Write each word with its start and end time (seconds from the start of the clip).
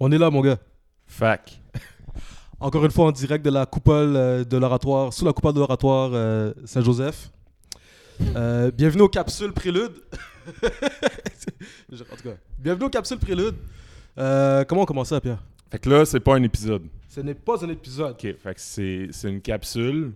On 0.00 0.12
est 0.12 0.18
là, 0.18 0.30
mon 0.30 0.42
gars. 0.42 0.58
Fac. 1.06 1.60
Encore 2.60 2.84
une 2.84 2.92
fois, 2.92 3.06
en 3.06 3.12
direct 3.12 3.44
de 3.44 3.50
la 3.50 3.66
coupole 3.66 4.14
euh, 4.14 4.44
de 4.44 4.56
l'oratoire, 4.56 5.12
sous 5.12 5.24
la 5.24 5.32
coupole 5.32 5.54
de 5.54 5.58
l'oratoire 5.58 6.10
euh, 6.12 6.52
Saint-Joseph. 6.64 7.32
Euh, 8.36 8.70
bienvenue 8.70 9.02
aux 9.02 9.08
capsules 9.08 9.52
Prélude. 9.52 9.92
en 11.92 11.96
tout 11.96 12.22
cas, 12.22 12.36
bienvenue 12.60 12.86
aux 12.86 12.90
capsules 12.90 13.18
Prélude. 13.18 13.56
Euh, 14.18 14.64
comment 14.64 14.82
on 14.82 14.86
commence 14.86 15.08
ça, 15.08 15.20
Pierre? 15.20 15.42
Fait 15.68 15.80
que 15.80 15.90
là, 15.90 16.04
c'est 16.04 16.20
pas 16.20 16.36
un 16.36 16.42
épisode. 16.44 16.84
Ce 17.08 17.20
n'est 17.20 17.34
pas 17.34 17.64
un 17.64 17.68
épisode. 17.68 18.12
Ok, 18.12 18.22
fait 18.22 18.54
que 18.54 18.60
c'est 18.60 19.08
c'est 19.10 19.28
une 19.28 19.40
capsule. 19.40 20.12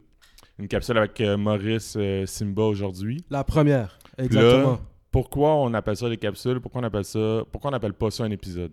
Une 0.61 0.69
capsule 0.69 0.97
avec 0.99 1.21
Maurice 1.21 1.99
Simba 2.27 2.63
aujourd'hui. 2.63 3.25
La 3.31 3.43
première, 3.43 3.99
exactement. 4.17 4.73
Là, 4.73 4.81
pourquoi 5.11 5.57
on 5.57 5.75
appelle 5.75 5.97
ça 5.97 6.09
des 6.09 6.19
capsules? 6.19 6.61
Pourquoi 6.61 6.83
on 6.83 6.85
appelle 6.85 7.05
ça 7.05 7.43
Pourquoi 7.51 7.73
on 7.73 7.75
appelle 7.75 7.95
pas 7.95 8.11
ça 8.13 8.23
un 8.25 8.31
épisode? 8.31 8.71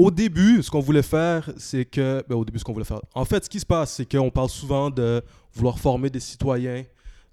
Au 0.00 0.10
début, 0.10 0.62
ce 0.62 0.70
qu'on 0.70 0.80
voulait 0.80 1.02
faire, 1.02 1.50
c'est 1.58 1.84
que. 1.84 2.24
ben, 2.26 2.34
au 2.34 2.42
début, 2.42 2.58
ce 2.58 2.64
qu'on 2.64 2.72
voulait 2.72 2.86
faire. 2.86 3.02
En 3.14 3.26
fait, 3.26 3.44
ce 3.44 3.50
qui 3.50 3.60
se 3.60 3.66
passe, 3.66 3.96
c'est 3.96 4.10
qu'on 4.10 4.30
parle 4.30 4.48
souvent 4.48 4.88
de 4.88 5.22
vouloir 5.52 5.78
former 5.78 6.08
des 6.08 6.20
citoyens 6.20 6.84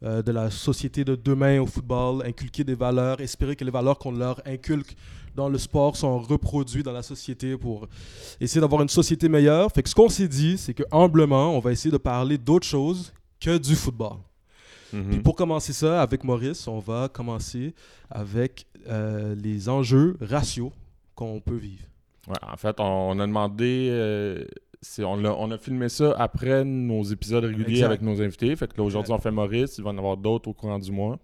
euh, 0.04 0.22
de 0.22 0.34
la 0.34 0.52
société 0.52 1.05
de 1.05 1.16
demain 1.16 1.62
au 1.62 1.66
football, 1.66 2.26
inculquer 2.26 2.66
des 2.66 2.76
valeurs, 2.76 3.22
espérer 3.22 3.55
que 3.55 3.64
les 3.64 3.72
valeurs 3.72 3.98
qu'on 3.98 4.12
leur 4.12 4.41
inculque 4.46 4.98
dans 5.34 5.48
le 5.48 5.58
sport 5.58 5.96
sont 5.96 6.20
reproduites 6.20 6.84
dans 6.84 6.91
la 6.91 7.04
société 7.04 7.55
pour 7.55 7.88
essayer 8.41 8.60
d'avoir 8.60 8.82
une 8.82 8.90
société 8.90 9.30
meilleure. 9.30 9.72
Fait 9.72 9.82
que 9.82 9.88
ce 9.88 9.96
qu'on 9.96 10.10
s'est 10.10 10.27
dit, 10.27 10.58
c'est 10.58 10.74
que 10.74 10.84
humblement, 10.91 11.55
on 11.55 11.60
va 11.60 11.72
essayer 11.72 11.91
de 11.91 11.98
parler 11.98 12.38
d'autre 12.38 12.68
chose 12.68 13.13
que 13.40 13.58
du 13.58 13.77
football. 13.77 14.18
Mhm. 14.91 15.10
Puis 15.10 15.20
pour 15.22 15.38
commencer 15.38 15.72
ça, 15.72 16.02
avec 16.02 16.26
Maurice, 16.26 16.68
on 16.68 16.80
va 16.80 17.08
commencer 17.08 17.74
avec 18.10 18.66
euh, 18.90 19.36
les 19.36 19.70
enjeux 19.70 20.18
raciaux 20.20 20.74
qu'on 21.16 21.40
peut 21.40 21.55
vivre. 21.55 21.86
Ouais, 22.27 22.36
en 22.41 22.58
fait, 22.58 22.80
on, 22.80 22.84
on 23.12 23.20
a 23.20 23.26
demandé. 23.27 23.88
euh, 23.91 24.44
on, 24.99 25.23
a, 25.26 25.30
on 25.30 25.49
a 25.52 25.58
filmé 25.58 25.90
ça 25.90 26.13
après 26.18 26.63
nos 26.65 27.04
épisodes 27.04 27.43
réguliers 27.46 27.71
Exact. 27.76 27.85
avec 27.88 28.02
nos 28.02 28.21
invités. 28.21 28.55
Fait 28.55 28.68
que 28.71 28.77
là, 28.77 28.84
aujourd'hui, 28.84 29.13
on 29.13 29.20
fait 29.20 29.32
Maurice. 29.32 29.77
Il 29.77 29.84
va 29.84 29.91
y 29.91 29.93
en 29.93 29.98
avoir 29.98 30.18
d'autres 30.18 30.49
au 30.49 30.54
courant 30.54 30.77
du 30.79 30.91
mois. 30.91 31.18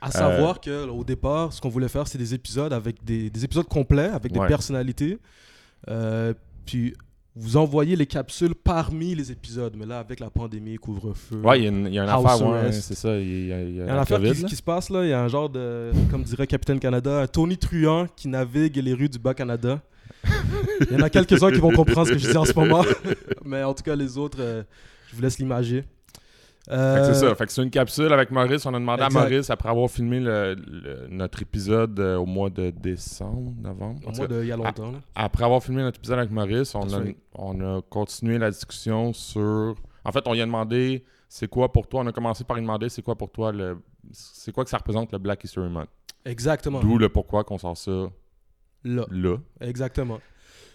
À 0.00 0.10
savoir 0.10 0.60
que 0.60 0.88
au 0.88 1.04
départ, 1.04 1.52
ce 1.52 1.60
qu'on 1.60 1.68
voulait 1.68 1.88
faire, 1.88 2.08
c'est 2.08 2.18
des 2.18 2.34
épisodes 2.34 2.72
avec 2.72 3.04
des, 3.04 3.30
des 3.30 3.44
épisodes 3.44 3.68
complets, 3.68 4.08
avec 4.08 4.32
des 4.32 4.40
Ouais. 4.40 4.48
personnalités. 4.48 5.18
Euh, 5.88 6.34
puis 6.66 6.94
vous 7.36 7.56
envoyez 7.56 7.94
les 7.96 8.06
capsules 8.06 8.54
parmi 8.54 9.14
les 9.14 9.30
épisodes. 9.32 9.74
Mais 9.76 9.86
là, 9.86 10.00
avec 10.00 10.18
la 10.20 10.28
pandémie, 10.28 10.76
couvre-feu. 10.76 11.36
Ouais, 11.44 11.60
il 11.60 11.62
y 11.64 11.66
a 11.66 11.70
une, 11.70 11.86
il 11.86 11.94
y 11.94 11.98
a 11.98 12.02
une 12.04 12.08
affaire, 12.08 12.46
ouais, 12.48 12.72
c'est 12.72 12.94
ça. 12.94 13.16
Il 13.16 13.46
y 13.46 13.52
a, 13.52 13.62
il 13.62 13.76
y 13.76 13.80
a 13.80 13.84
y 13.84 13.88
a 13.88 13.92
une 13.92 13.98
affaire 13.98 14.18
COVID, 14.18 14.34
qui, 14.34 14.44
qui 14.44 14.56
se 14.56 14.62
passe 14.62 14.90
là. 14.90 15.04
Il 15.04 15.10
y 15.10 15.12
a 15.12 15.20
un 15.22 15.28
genre 15.28 15.48
de, 15.48 15.92
comme 16.10 16.22
dirait 16.24 16.46
Capitaine 16.48 16.80
Canada, 16.80 17.20
un 17.20 17.26
Tony 17.28 17.56
Truant 17.56 18.06
qui 18.16 18.28
navigue 18.28 18.76
les 18.78 18.94
rues 18.94 19.08
du 19.08 19.18
Bas-Canada. 19.18 19.80
Il 20.90 20.92
y 20.92 21.00
en 21.00 21.04
a 21.04 21.10
quelques-uns 21.10 21.50
qui 21.50 21.58
vont 21.58 21.72
comprendre 21.72 22.06
ce 22.06 22.12
que 22.12 22.18
je 22.18 22.30
dis 22.30 22.36
en 22.36 22.44
ce 22.44 22.54
moment. 22.58 22.82
Mais 23.44 23.62
en 23.62 23.74
tout 23.74 23.82
cas, 23.82 23.96
les 23.96 24.16
autres, 24.18 24.38
euh, 24.40 24.62
je 25.08 25.16
vous 25.16 25.22
laisse 25.22 25.38
l'imager. 25.38 25.84
Fait 26.64 26.70
que 26.70 26.74
c'est 26.76 26.76
Euh, 26.76 27.14
ça. 27.30 27.34
Fait 27.34 27.46
que 27.46 27.52
c'est 27.52 27.62
une 27.62 27.70
capsule 27.70 28.12
avec 28.12 28.30
Maurice. 28.30 28.64
On 28.66 28.74
a 28.74 28.78
demandé 28.78 29.02
Exact. 29.02 29.18
à 29.18 29.22
Maurice, 29.22 29.50
après 29.50 29.68
avoir 29.68 29.90
filmé 29.90 30.20
le- 30.20 30.54
le- 30.54 31.08
notre 31.10 31.42
épisode 31.42 31.98
euh, 31.98 32.16
au 32.18 32.24
mois 32.26 32.50
de 32.50 32.70
décembre, 32.70 33.52
novembre. 33.60 34.00
Au 34.06 34.26
de- 34.28 34.42
il 34.42 34.46
y 34.46 34.52
a 34.52 34.56
longtemps. 34.56 34.92
là. 34.92 34.98
Après 35.16 35.44
avoir 35.44 35.60
filmé 35.62 35.82
notre 35.82 35.98
épisode 35.98 36.18
avec 36.20 36.30
Maurice, 36.30 36.74
a, 36.76 36.78
on 37.34 37.60
a 37.60 37.82
continué 37.82 38.38
la 38.38 38.50
discussion 38.50 39.12
sur. 39.12 39.74
En 40.04 40.12
fait, 40.12 40.22
on 40.26 40.34
lui 40.34 40.40
a 40.40 40.46
demandé 40.46 41.02
c'est 41.28 41.48
quoi 41.48 41.72
pour 41.72 41.88
toi? 41.88 42.02
On 42.02 42.06
a 42.06 42.12
commencé 42.12 42.44
par 42.44 42.54
lui 42.56 42.62
demander 42.62 42.88
c'est 42.88 43.02
quoi 43.02 43.16
pour 43.16 43.30
toi 43.32 43.50
le. 43.50 43.78
C'est 44.12 44.52
quoi 44.52 44.62
que 44.62 44.70
ça 44.70 44.78
représente 44.78 45.10
le 45.10 45.18
Black 45.18 45.42
History 45.42 45.68
Month? 45.68 45.88
Exactement. 46.24 46.78
D'où 46.78 46.96
le 46.96 47.08
pourquoi 47.08 47.42
qu'on 47.42 47.58
sort 47.58 47.76
ça 47.76 48.06
Là. 48.84 49.06
là. 49.10 49.36
Exactement. 49.60 50.20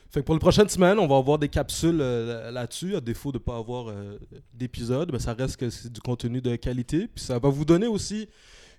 Fait 0.09 0.22
que 0.22 0.25
pour 0.25 0.36
les 0.36 0.39
prochaines 0.39 0.69
semaines, 0.69 1.00
on 1.00 1.08
va 1.08 1.17
avoir 1.17 1.38
des 1.38 1.50
capsules 1.50 2.00
euh, 2.00 2.50
là-dessus, 2.52 2.95
à 2.95 3.02
défaut 3.02 3.31
de 3.33 3.38
ne 3.38 3.44
pas 3.44 3.58
avoir 3.58 3.89
euh, 3.89 4.17
d'épisode, 4.53 5.11
ben, 5.11 5.19
ça 5.19 5.33
reste 5.33 5.58
que 5.58 5.69
c'est 5.69 5.91
du 5.91 6.00
contenu 6.00 6.41
de 6.41 6.55
qualité. 6.55 7.07
Puis 7.07 7.23
ça 7.25 7.38
va 7.40 7.50
vous 7.50 7.66
donner 7.66 7.88
aussi 7.88 8.29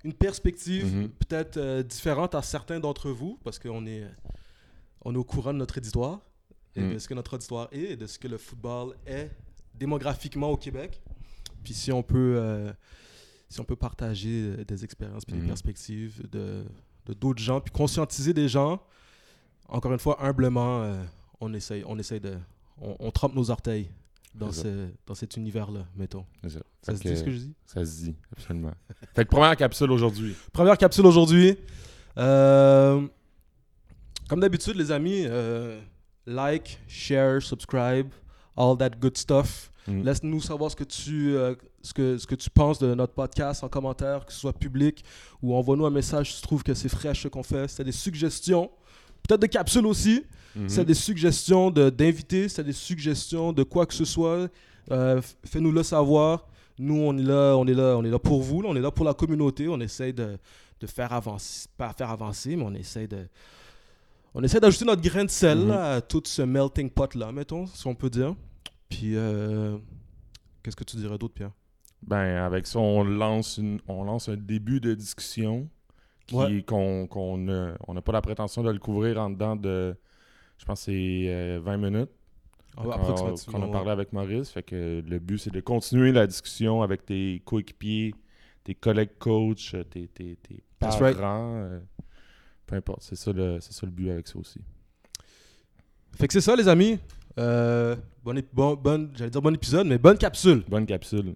une 0.04 0.14
perspective 0.14 0.86
Mhm. 0.94 1.08
peut-être 1.10 1.56
euh, 1.58 1.82
différente 1.82 2.34
à 2.34 2.40
certains 2.42 2.80
d'entre 2.80 3.10
vous, 3.10 3.38
parce 3.44 3.58
qu'on 3.58 3.86
est, 3.86 4.04
on 5.04 5.14
est 5.14 5.18
au 5.18 5.24
courant 5.24 5.52
de 5.52 5.58
notre 5.58 5.76
auditoire, 5.78 6.20
et 6.74 6.80
Mhm. 6.80 6.94
de 6.94 6.98
ce 6.98 7.08
que 7.08 7.14
notre 7.14 7.34
auditoire 7.34 7.68
est, 7.72 7.92
et 7.92 7.96
de 7.96 8.06
ce 8.06 8.18
que 8.18 8.28
le 8.28 8.38
football 8.38 8.94
est 9.06 9.30
démographiquement 9.74 10.50
au 10.50 10.56
Québec. 10.56 11.02
Puis 11.62 11.74
si 11.74 11.92
on 11.92 12.02
peut, 12.02 12.36
euh, 12.38 12.72
si 13.50 13.60
on 13.60 13.64
peut 13.64 13.76
partager 13.76 14.64
des 14.64 14.84
expériences 14.84 15.24
puis 15.26 15.34
des 15.34 15.42
Mhm. 15.42 15.48
perspectives 15.48 16.26
de 16.30 16.64
de 17.06 17.14
d'autres 17.14 17.42
gens, 17.42 17.58
puis 17.60 17.72
conscientiser 17.72 18.34
des 18.34 18.48
gens, 18.48 18.82
encore 19.68 19.92
une 19.92 19.98
fois, 19.98 20.22
humblement, 20.22 20.82
euh, 20.82 21.02
on 21.40 21.52
essaye, 21.54 21.84
on 21.86 21.98
essaye 21.98 22.20
de... 22.20 22.36
On, 22.80 22.96
on 22.98 23.10
trempe 23.10 23.34
nos 23.34 23.50
orteils 23.50 23.90
dans, 24.34 24.52
ce, 24.52 24.88
dans 25.06 25.14
cet 25.14 25.36
univers-là, 25.36 25.86
mettons. 25.96 26.24
Ça. 26.46 26.94
Se 26.94 27.00
dit 27.00 27.16
ce 27.16 27.24
que 27.24 27.30
je 27.30 27.38
dis? 27.38 27.54
Ça 27.66 27.84
se 27.84 28.04
dit, 28.04 28.14
absolument. 28.32 28.72
fait 29.14 29.24
que 29.24 29.30
première 29.30 29.56
capsule 29.56 29.90
aujourd'hui. 29.90 30.34
Première 30.52 30.78
capsule 30.78 31.06
aujourd'hui. 31.06 31.56
Euh, 32.16 33.06
comme 34.28 34.40
d'habitude, 34.40 34.76
les 34.76 34.92
amis, 34.92 35.24
euh, 35.24 35.80
like, 36.26 36.78
share, 36.86 37.42
subscribe, 37.42 38.08
all 38.56 38.76
that 38.76 38.90
good 38.90 39.16
stuff. 39.16 39.72
Mhm. 39.86 40.04
Laisse-nous 40.04 40.40
savoir 40.40 40.70
ce 40.70 40.76
que, 40.76 40.84
tu, 40.84 41.34
euh, 41.34 41.54
ce, 41.82 41.94
que, 41.94 42.18
ce 42.18 42.26
que 42.26 42.34
tu 42.34 42.50
penses 42.50 42.78
de 42.78 42.94
notre 42.94 43.14
podcast 43.14 43.64
en 43.64 43.68
commentaire, 43.68 44.26
que 44.26 44.32
ce 44.32 44.40
soit 44.40 44.52
public, 44.52 45.02
ou 45.42 45.54
envoie-nous 45.54 45.86
un 45.86 45.90
message 45.90 46.34
si 46.34 46.40
tu 46.40 46.42
trouves 46.42 46.62
que 46.62 46.74
c'est 46.74 46.88
fraîche 46.90 47.22
ce 47.22 47.28
qu'on 47.28 47.42
fait. 47.42 47.68
C'est 47.68 47.84
des 47.84 47.92
suggestions, 47.92 48.70
peut-être 49.26 49.40
des 49.40 49.48
capsules 49.48 49.86
aussi. 49.86 50.24
Mhm. 50.56 50.68
C'est 50.68 50.84
des 50.84 50.94
suggestions 50.94 51.70
de- 51.70 51.90
d'invités, 51.90 52.48
c'est 52.48 52.64
des 52.64 52.72
suggestions 52.72 53.52
de 53.52 53.62
quoi 53.62 53.86
que 53.86 53.94
ce 53.94 54.04
soit. 54.04 54.48
Euh, 54.90 55.20
Fais-nous 55.44 55.72
le 55.72 55.82
savoir. 55.82 56.46
Nous, 56.78 56.94
on 56.96 57.16
est 57.18 57.22
là, 57.22 57.54
on 57.56 57.66
est 57.66 57.74
là, 57.74 57.96
on 57.98 58.04
est 58.04 58.10
là 58.10 58.18
pour 58.18 58.40
vous, 58.42 58.62
là, 58.62 58.68
on 58.70 58.76
est 58.76 58.80
là 58.80 58.90
pour 58.90 59.04
la 59.04 59.12
communauté. 59.14 59.68
On 59.68 59.80
essaie 59.80 60.12
de, 60.12 60.38
de 60.80 60.86
faire 60.86 61.12
avancer, 61.12 61.68
pas 61.76 61.92
faire 61.92 62.10
avancer, 62.10 62.54
mais 62.56 62.62
on 62.64 62.74
essaie 62.74 63.06
de, 63.08 63.26
on 64.34 64.42
essaie 64.42 64.60
d'ajouter 64.60 64.84
notre 64.84 65.02
grain 65.02 65.24
de 65.24 65.30
sel 65.30 65.58
Mhm. 65.58 65.68
là, 65.68 65.94
à 65.96 66.00
tout 66.00 66.22
ce 66.24 66.42
melting 66.42 66.88
pot 66.90 67.14
là, 67.14 67.32
mettons, 67.32 67.66
si 67.66 67.86
on 67.86 67.94
peut 67.94 68.10
dire. 68.10 68.34
Puis, 68.88 69.16
euh, 69.16 69.76
qu'est-ce 70.62 70.76
que 70.76 70.84
tu 70.84 70.96
dirais 70.96 71.18
d'autre, 71.18 71.34
Pierre? 71.34 71.50
Ben, 72.06 72.36
avec 72.44 72.66
ça, 72.68 72.78
on 72.78 73.02
lance, 73.04 73.58
une, 73.58 73.80
on 73.88 74.04
lance 74.04 74.28
un 74.28 74.36
début 74.36 74.80
de 74.80 74.94
discussion 74.94 75.68
Ouais. 76.32 76.62
qu'on 76.62 77.38
n'a 77.38 77.74
on 77.86 77.94
n'a 77.94 78.02
pas 78.02 78.12
la 78.12 78.20
prétention 78.20 78.62
de 78.62 78.70
le 78.70 78.78
couvrir 78.78 79.18
en 79.18 79.30
dedans 79.30 79.56
de, 79.56 79.96
je 80.58 80.64
pense, 80.64 80.82
c'est 80.82 81.24
euh, 81.28 81.60
20 81.62 81.76
minutes 81.78 82.10
Ah, 82.76 82.82
a 83.62 83.68
parlé 83.68 83.90
avec 83.90 84.12
Maurice. 84.12 84.50
Fait 84.50 84.62
que 84.62 85.02
le 85.06 85.18
but, 85.18 85.38
c'est 85.38 85.52
de 85.52 85.60
continuer 85.60 86.12
la 86.12 86.26
discussion 86.26 86.82
avec 86.82 87.04
tes 87.06 87.40
coéquipiers, 87.44 88.14
tes 88.64 88.74
collègues 88.74 89.16
coachs, 89.18 89.74
tes, 89.90 90.08
tes, 90.08 90.36
tes 90.36 90.62
That's 90.78 90.96
parents. 90.96 91.04
right. 91.04 91.16
euh, 91.18 91.80
peu 92.66 92.76
importe, 92.76 93.02
c'est 93.02 93.16
ça, 93.16 93.32
le- 93.32 93.58
ça 93.60 93.86
le 93.86 93.92
but 93.92 94.10
avec 94.10 94.28
ça 94.28 94.38
aussi. 94.38 94.60
Fait 96.16 96.26
que 96.26 96.32
c'est 96.32 96.40
ça, 96.40 96.54
les 96.56 96.68
amis. 96.68 96.98
Euh, 97.38 97.96
bon, 98.24 98.74
bon, 98.74 99.10
j'allais 99.14 99.30
dire 99.30 99.40
bon 99.40 99.54
épisode, 99.54 99.86
mais 99.86 99.96
bonne 99.98 100.18
capsule. 100.18 100.64
Bonne 100.68 100.84
capsule. 100.86 101.34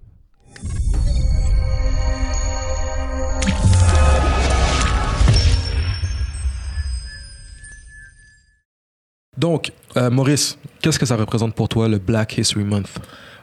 Donc, 9.42 9.72
euh, 9.96 10.08
Maurice, 10.08 10.56
qu'est-ce 10.80 11.00
que 11.00 11.04
ça 11.04 11.16
représente 11.16 11.52
pour 11.56 11.68
toi 11.68 11.88
le 11.88 11.98
Black 11.98 12.38
History 12.38 12.62
Month? 12.62 13.00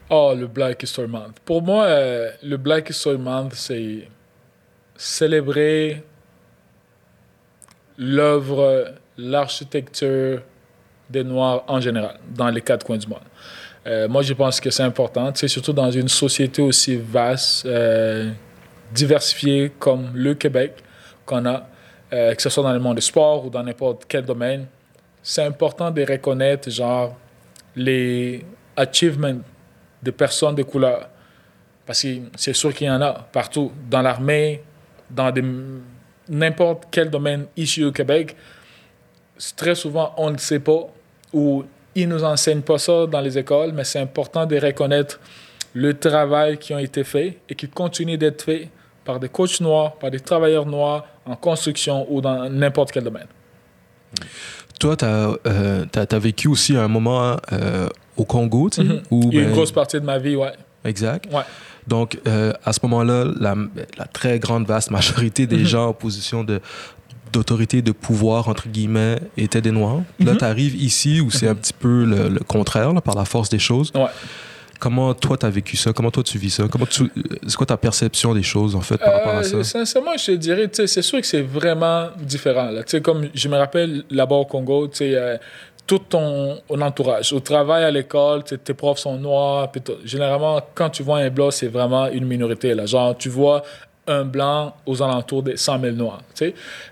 Oh, 0.10 0.34
le 0.34 0.48
Black 0.48 0.82
History 0.82 1.10
Month. 1.10 1.42
Pour 1.44 1.62
moi, 1.62 1.84
euh, 1.84 2.32
le 2.42 2.56
Black 2.56 2.90
History 2.90 3.18
Month, 3.18 3.52
c'est 3.56 4.08
célébrer 4.96 6.02
l'œuvre, 7.98 8.94
l'architecture 9.18 10.42
des 11.10 11.26
Noirs 11.26 11.66
en 11.68 11.81
général, 11.81 12.18
dans 12.34 12.50
les 12.50 12.62
quatre 12.62 12.86
coins 12.86 12.98
du 12.98 13.07
monde. 13.07 13.19
Euh, 13.86 14.07
moi, 14.07 14.22
je 14.22 14.34
pense 14.34 14.62
que 14.62 14.69
c'est 14.69 14.84
important, 14.84 15.34
tu 15.34 15.40
sais, 15.40 15.48
surtout 15.50 15.74
dans 15.74 15.92
une 15.92 16.07
société 16.07 16.62
aussi 16.62 16.96
vaste, 16.96 17.68
diversifiée 18.94 19.74
comme 19.78 20.12
le 20.13 20.34
Québec 20.34 20.75
qu'on 21.25 21.46
a, 21.46 21.68
que 22.10 22.42
ce 22.42 22.50
soit 22.50 22.63
dans 22.63 22.72
le 22.72 22.80
monde 22.80 22.96
du 22.96 23.01
sport 23.01 23.46
ou 23.46 23.50
dans 23.50 23.63
n'importe 23.63 24.06
quel 24.07 24.24
domaine. 24.24 24.66
C'est 25.21 25.44
important 25.44 25.92
de 25.92 26.01
reconnaître, 26.01 26.69
genre, 26.69 27.16
les 27.75 28.45
achievements 28.75 29.39
de 30.01 30.12
personnes 30.12 30.56
de 30.56 30.63
couleur. 30.63 31.10
Parce 31.86 32.04
que 32.04 32.07
c'est 32.36 32.54
sûr 32.54 32.74
qu'il 32.74 32.88
y 32.88 32.89
en 32.89 33.01
a 33.01 33.13
partout, 33.13 33.71
dans 33.89 34.01
l'armée, 34.01 34.62
dans 35.10 35.33
n'importe 36.27 36.83
quel 36.92 37.10
domaine 37.10 37.48
ici 37.57 37.83
au 37.83 37.92
Québec. 37.92 38.36
Très 39.56 39.75
souvent, 39.75 40.13
on 40.18 40.31
ne 40.31 40.38
sait 40.38 40.60
pas 40.60 40.88
ou 41.33 41.63
ils 41.95 42.07
ne 42.07 42.15
nous 42.15 42.24
enseignent 42.24 42.62
pas 42.62 42.77
ça 42.77 43.07
dans 43.07 43.22
les 43.22 43.38
écoles, 43.38 43.72
mais 43.74 43.83
c'est 43.83 44.00
important 44.00 44.45
de 44.45 44.57
reconnaître 44.57 45.19
le 45.74 45.98
travail 45.98 46.57
qui 46.57 46.74
a 46.74 46.81
été 46.81 47.04
fait 47.04 47.38
et 47.48 47.56
qui 47.56 47.68
continue 47.68 48.18
d'être 48.18 48.44
fait 48.44 48.69
par 49.04 49.19
des 49.19 49.30
coachs 49.30 49.60
noirs, 49.60 49.95
par 49.95 50.12
des 50.12 50.19
travailleurs 50.19 50.65
noirs 50.65 51.06
en 51.25 51.36
construction 51.36 52.06
ou 52.10 52.22
dans 52.22 52.50
n'importe 52.50 52.92
quel 52.92 53.04
domaine. 53.04 53.27
Toi, 54.80 54.95
tu 54.95 55.06
as, 55.06 55.38
as, 55.45 56.19
vécu 56.19 56.48
aussi 56.48 56.75
un 56.75 56.88
moment 56.88 57.38
au 58.18 58.25
Congo, 58.25 58.69
tu 58.69 58.81
sais, 58.81 58.83
mm 58.83 59.01
Une 59.12 59.30
ben, 59.30 59.51
grosse 59.51 59.71
partie 59.71 60.00
de 60.00 60.06
ma 60.06 60.18
vie, 60.18 60.36
ouais. 60.36 60.54
Exact. 60.86 61.25
Ouais. 61.33 61.42
Donc, 61.88 62.18
à 62.63 62.74
ce 62.74 62.80
moment-là, 62.83 63.25
la, 63.39 63.56
la, 63.98 64.06
très 64.06 64.39
grande, 64.39 64.66
vaste 64.68 64.92
majorité 64.92 65.48
des 65.48 65.57
mhm. 65.57 65.66
gens 65.66 65.88
en 65.88 65.94
position 65.94 66.44
de, 66.44 66.62
d'autorité, 67.31 67.81
de 67.81 67.92
pouvoir, 67.92 68.48
entre 68.48 68.68
guillemets, 68.68 69.19
étaient 69.38 69.62
des 69.62 69.71
Noirs. 69.71 70.01
Là, 70.19 70.33
mhm. 70.33 70.38
tu 70.38 70.45
arrives 70.45 70.75
ici 70.75 71.22
où 71.22 71.31
c'est 71.31 71.48
un 71.48 71.56
petit 71.56 71.74
peu 71.74 72.06
le, 72.06 72.39
contraire, 72.39 72.94
par 73.01 73.15
la 73.15 73.25
force 73.25 73.50
des 73.50 73.60
choses. 73.60 73.92
Ouais. 73.95 74.06
Comment 74.80 75.14
toi, 75.14 75.38
tu 75.38 75.46
as 75.46 75.50
vécu 75.50 75.76
ça? 75.76 75.92
Comment 75.92 76.10
toi, 76.10 76.24
tu 76.24 76.38
vis 76.38 76.52
ça? 76.52 76.64
Comment 76.72 76.86
tu... 76.86 77.12
C'est 77.46 77.56
quoi 77.56 77.66
ta 77.66 77.78
perception 77.78 78.34
des 78.34 78.44
choses, 78.44 78.76
en 78.76 78.81
fait, 78.81 78.98
par 78.98 79.14
rapport 79.14 79.36
à 79.36 79.44
ça? 79.44 79.58
Euh, 79.58 79.64
sincèrement, 79.64 80.16
je 80.18 80.28
te 80.28 80.31
dirais, 80.31 80.70
c'est 80.72 81.02
sûr 81.02 81.20
que 81.20 81.28
c'est 81.28 81.42
vraiment 81.42 82.08
différent. 82.18 82.72
Là. 82.72 82.84
Comme 83.02 83.28
je 83.34 83.48
me 83.50 83.58
rappelle 83.58 84.04
là-bas 84.10 84.38
au 84.38 84.46
Congo, 84.46 84.88
tu 84.88 84.98
sais, 84.98 85.16
euh, 85.16 85.38
tout 85.86 86.00
ton, 86.00 86.62
entourage. 86.70 87.34
Au 87.34 87.40
travail, 87.40 87.84
à 87.84 87.92
l'école, 87.92 88.44
tes 88.44 88.74
profs 88.74 89.00
sont 89.00 89.18
noirs. 89.18 89.72
Généralement, 90.06 90.62
quand 90.76 90.90
tu 90.92 91.04
vois 91.04 91.18
un 91.18 91.30
blanc, 91.30 91.52
c'est 91.52 91.68
vraiment 91.68 92.08
une 92.08 92.25
minorité. 92.25 92.74
Là. 92.74 92.86
Genre, 92.86 93.18
tu 93.18 93.28
vois 93.28 93.64
un 94.08 94.24
blanc 94.24 94.75
aux 94.86 95.02
alentours 95.02 95.44
des 95.44 95.58
100 95.58 95.82
000 95.82 95.96
noirs. 95.96 96.22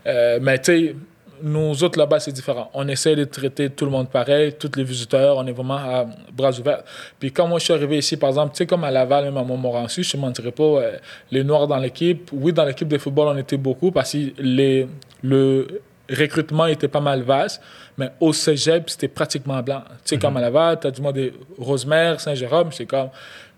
Euh, 0.06 0.40
mais 0.42 0.60
tu 0.60 0.66
sais, 0.66 0.95
nous 1.42 1.84
autres 1.84 1.98
là-bas, 2.00 2.19
c'est 2.19 2.31
différent. 2.31 2.69
On 2.74 2.88
essaie 2.88 3.16
de 3.16 3.24
traiter 3.24 3.69
tout 3.69 3.86
le 3.86 3.92
monde 3.92 4.10
pareil, 4.10 4.54
tous 4.54 4.72
les 4.75 4.84
visiteurs, 4.84 5.38
on 5.38 5.45
est 5.48 5.51
vraiment 5.51 5.75
à 5.75 6.06
bras 6.31 6.57
ouverts. 6.60 6.84
Puis 7.19 7.31
quand 7.31 7.48
moi 7.48 7.60
je 7.60 7.66
suis 7.66 7.74
arrivé 7.74 7.98
ici, 7.98 8.18
par 8.18 8.30
exemple, 8.30 8.54
tu 8.54 8.60
sais, 8.60 8.66
comme 8.66 8.84
à 8.84 8.92
Laval, 8.92 9.25
même 9.25 9.38
à 9.38 9.44
Montmorency, 9.44 10.04
je 10.04 10.18
ne 10.18 10.22
mentirais 10.22 10.51
pas, 10.51 10.63
euh, 10.63 10.98
les 11.31 11.44
Noirs 11.44 11.68
dans 11.68 11.78
l'équipe, 11.78 12.30
oui, 12.34 12.54
dans 12.54 12.66
l'équipe 12.66 12.88
de 12.88 12.98
football, 12.98 13.36
on 13.36 13.38
était 13.38 13.57
beaucoup 13.57 13.92
parce 13.92 14.13
que 14.13 14.34
les, 14.39 14.88
le 15.24 15.81
recrutement 16.10 16.66
était 16.66 16.88
pas 16.88 17.01
mal 17.01 17.22
vaste, 17.22 17.62
mais 17.98 18.10
au 18.19 18.31
cégep, 18.31 18.90
c'était 18.90 19.07
pratiquement 19.07 19.62
blanc. 19.62 19.83
Tu 19.88 20.16
sais, 20.16 20.18
comme 20.18 20.31
mhm. 20.31 20.38
à 20.38 20.42
Laval, 20.42 20.80
tu 20.80 20.88
as 20.88 20.92
du 20.92 21.01
monde 21.01 21.16
de 21.16 21.33
Rosemère, 21.57 22.19
Saint-Jérôme, 22.19 22.72
c'est 22.72 22.86
comme 22.86 23.10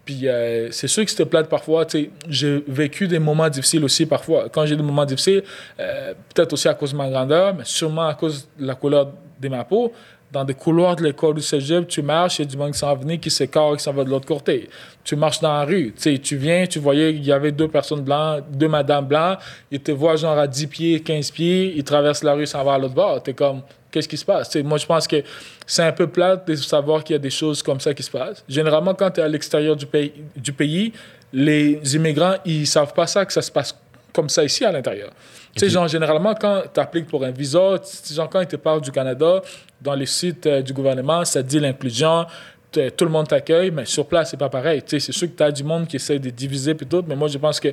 puis 0.09 0.27
euh, 0.27 0.69
c'est 0.71 0.87
sûr 0.87 1.05
que 1.05 1.11
c'était 1.11 1.27
plate 1.27 1.47
parfois. 1.47 1.85
J'ai 2.27 2.63
vécu 2.67 3.07
des 3.07 3.19
moments 3.19 3.47
difficiles 3.47 3.83
aussi 3.83 4.07
parfois. 4.07 4.49
Quand 4.49 4.65
j'ai 4.65 4.75
des 4.75 4.81
moments 4.81 5.05
difficiles, 5.05 5.43
euh, 5.79 6.15
peut-être 6.33 6.53
aussi 6.53 6.67
à 6.67 6.73
cause 6.73 6.93
de 6.93 6.97
ma 6.97 7.07
grandeur, 7.11 7.53
mais 7.53 7.63
sûrement 7.63 8.07
à 8.07 8.15
cause 8.15 8.47
de 8.57 8.65
la 8.65 8.73
couleur 8.73 9.11
de 9.39 9.49
ma 9.49 9.63
peau. 9.63 9.93
Dans 10.31 10.43
des 10.43 10.55
couloirs 10.55 10.95
de 10.95 11.03
l'école 11.03 11.35
du 11.35 11.43
cégep, 11.43 11.87
tu 11.87 12.01
marches, 12.01 12.39
il 12.39 12.41
y 12.41 12.47
a 12.47 12.49
du 12.49 12.57
monde 12.57 12.71
qui 12.71 12.79
s'en 12.79 12.95
venait, 12.95 13.19
qui 13.19 13.29
s'écarte, 13.29 13.77
qui 13.77 13.83
s'en 13.83 13.93
va 13.93 14.03
de 14.03 14.09
l'autre 14.09 14.25
côté. 14.25 14.67
Tu 15.03 15.15
marches 15.15 15.41
dans 15.41 15.53
la 15.53 15.65
rue, 15.65 15.93
tu 15.93 16.35
viens, 16.37 16.65
tu 16.65 16.79
voyais 16.79 17.13
qu'il 17.13 17.25
y 17.25 17.31
avait 17.31 17.51
deux 17.51 17.67
personnes 17.67 18.01
blanches, 18.01 18.41
deux 18.51 18.67
madames 18.67 19.05
blanches, 19.05 19.37
ils 19.69 19.79
te 19.79 19.91
voient 19.91 20.15
genre 20.15 20.39
à 20.39 20.47
10 20.47 20.67
pieds, 20.67 20.99
15 21.01 21.29
pieds, 21.29 21.73
ils 21.75 21.83
traversent 21.83 22.23
la 22.23 22.33
rue, 22.33 22.47
s'en 22.47 22.63
vont 22.63 22.71
à 22.71 22.79
l'autre 22.79 22.95
bord. 22.95 23.21
Tu 23.21 23.29
es 23.29 23.33
comme, 23.35 23.61
qu'est-ce 23.91 24.07
qui 24.07 24.17
se 24.17 24.25
passe? 24.25 24.55
moi, 24.57 24.77
je 24.77 24.85
pense 24.85 25.07
que 25.07 25.23
c'est 25.65 25.83
un 25.83 25.91
peu 25.91 26.07
plate 26.07 26.47
de 26.47 26.55
savoir 26.55 27.03
qu'il 27.03 27.13
y 27.13 27.17
a 27.17 27.19
des 27.19 27.29
choses 27.29 27.61
comme 27.63 27.79
ça 27.79 27.93
qui 27.93 28.03
se 28.03 28.11
passent. 28.11 28.43
Généralement, 28.47 28.93
quand 28.93 29.11
tu 29.11 29.19
es 29.19 29.23
à 29.23 29.27
l'extérieur 29.27 29.75
du 29.75 29.85
pays, 29.85 30.13
du 30.35 30.53
pays, 30.53 30.93
les 31.31 31.95
immigrants, 31.95 32.35
ils 32.45 32.65
savent 32.65 32.93
pas 32.93 33.07
ça, 33.07 33.25
que 33.25 33.33
ça 33.33 33.41
se 33.41 33.51
passe 33.51 33.75
comme 34.13 34.29
ça 34.29 34.43
ici 34.43 34.65
à 34.65 34.71
l'intérieur. 34.71 35.11
Tu 35.55 35.61
sais, 35.61 35.69
genre, 35.69 35.87
généralement, 35.87 36.33
quand 36.35 36.63
tu 36.73 36.79
appliques 36.79 37.07
pour 37.07 37.23
un 37.23 37.31
visa, 37.31 37.75
genre, 38.11 38.29
quand 38.29 38.41
ils 38.41 38.47
te 38.47 38.55
parlent 38.55 38.81
du 38.81 38.91
Canada, 38.91 39.41
dans 39.81 39.95
les 39.95 40.05
sites 40.05 40.45
euh, 40.45 40.61
du 40.61 40.73
gouvernement, 40.73 41.23
ça 41.25 41.41
dit 41.41 41.59
l'inclusion, 41.59 42.25
tout 42.71 43.05
le 43.05 43.09
monde 43.09 43.27
t'accueille, 43.27 43.71
mais 43.71 43.85
sur 43.85 44.05
place, 44.05 44.31
c'est 44.31 44.37
pas 44.37 44.49
pareil. 44.49 44.81
Tu 44.83 44.89
sais, 44.89 44.99
c'est 44.99 45.11
sûr 45.11 45.27
que 45.27 45.35
tu 45.35 45.43
as 45.43 45.51
du 45.51 45.63
monde 45.63 45.87
qui 45.87 45.95
essaie 45.95 46.19
de 46.19 46.29
diviser 46.29 46.75
puis 46.75 46.85
tout, 46.85 47.03
mais 47.07 47.15
moi, 47.15 47.27
je 47.27 47.37
pense 47.37 47.59
que 47.59 47.69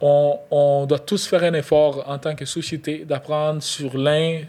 on, 0.00 0.38
on 0.50 0.86
doit 0.86 0.98
tous 0.98 1.26
faire 1.26 1.42
un 1.42 1.54
effort 1.54 2.04
en 2.06 2.18
tant 2.18 2.34
que 2.34 2.44
société 2.44 3.04
d'apprendre 3.06 3.62
sur 3.62 3.96
l'un 3.96 4.40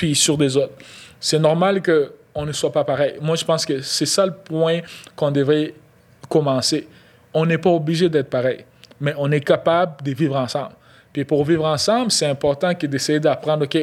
puis 0.00 0.14
sur 0.14 0.38
des 0.38 0.56
autres. 0.56 0.72
C'est 1.20 1.38
normal 1.38 1.82
qu'on 1.82 2.46
ne 2.46 2.52
soit 2.52 2.72
pas 2.72 2.84
pareil. 2.84 3.16
Moi, 3.20 3.36
je 3.36 3.44
pense 3.44 3.66
que 3.66 3.82
c'est 3.82 4.06
ça 4.06 4.24
le 4.24 4.32
point 4.32 4.80
qu'on 5.14 5.30
devrait 5.30 5.74
commencer. 6.26 6.88
On 7.34 7.44
n'est 7.44 7.58
pas 7.58 7.68
obligé 7.68 8.08
d'être 8.08 8.30
pareil, 8.30 8.64
mais 8.98 9.12
on 9.18 9.30
est 9.30 9.42
capable 9.42 10.02
de 10.02 10.12
vivre 10.12 10.36
ensemble. 10.36 10.72
Puis 11.12 11.26
pour 11.26 11.44
vivre 11.44 11.66
ensemble, 11.66 12.10
c'est 12.10 12.24
important 12.24 12.72
d'essayer 12.72 13.20
d'apprendre, 13.20 13.64
OK, 13.66 13.76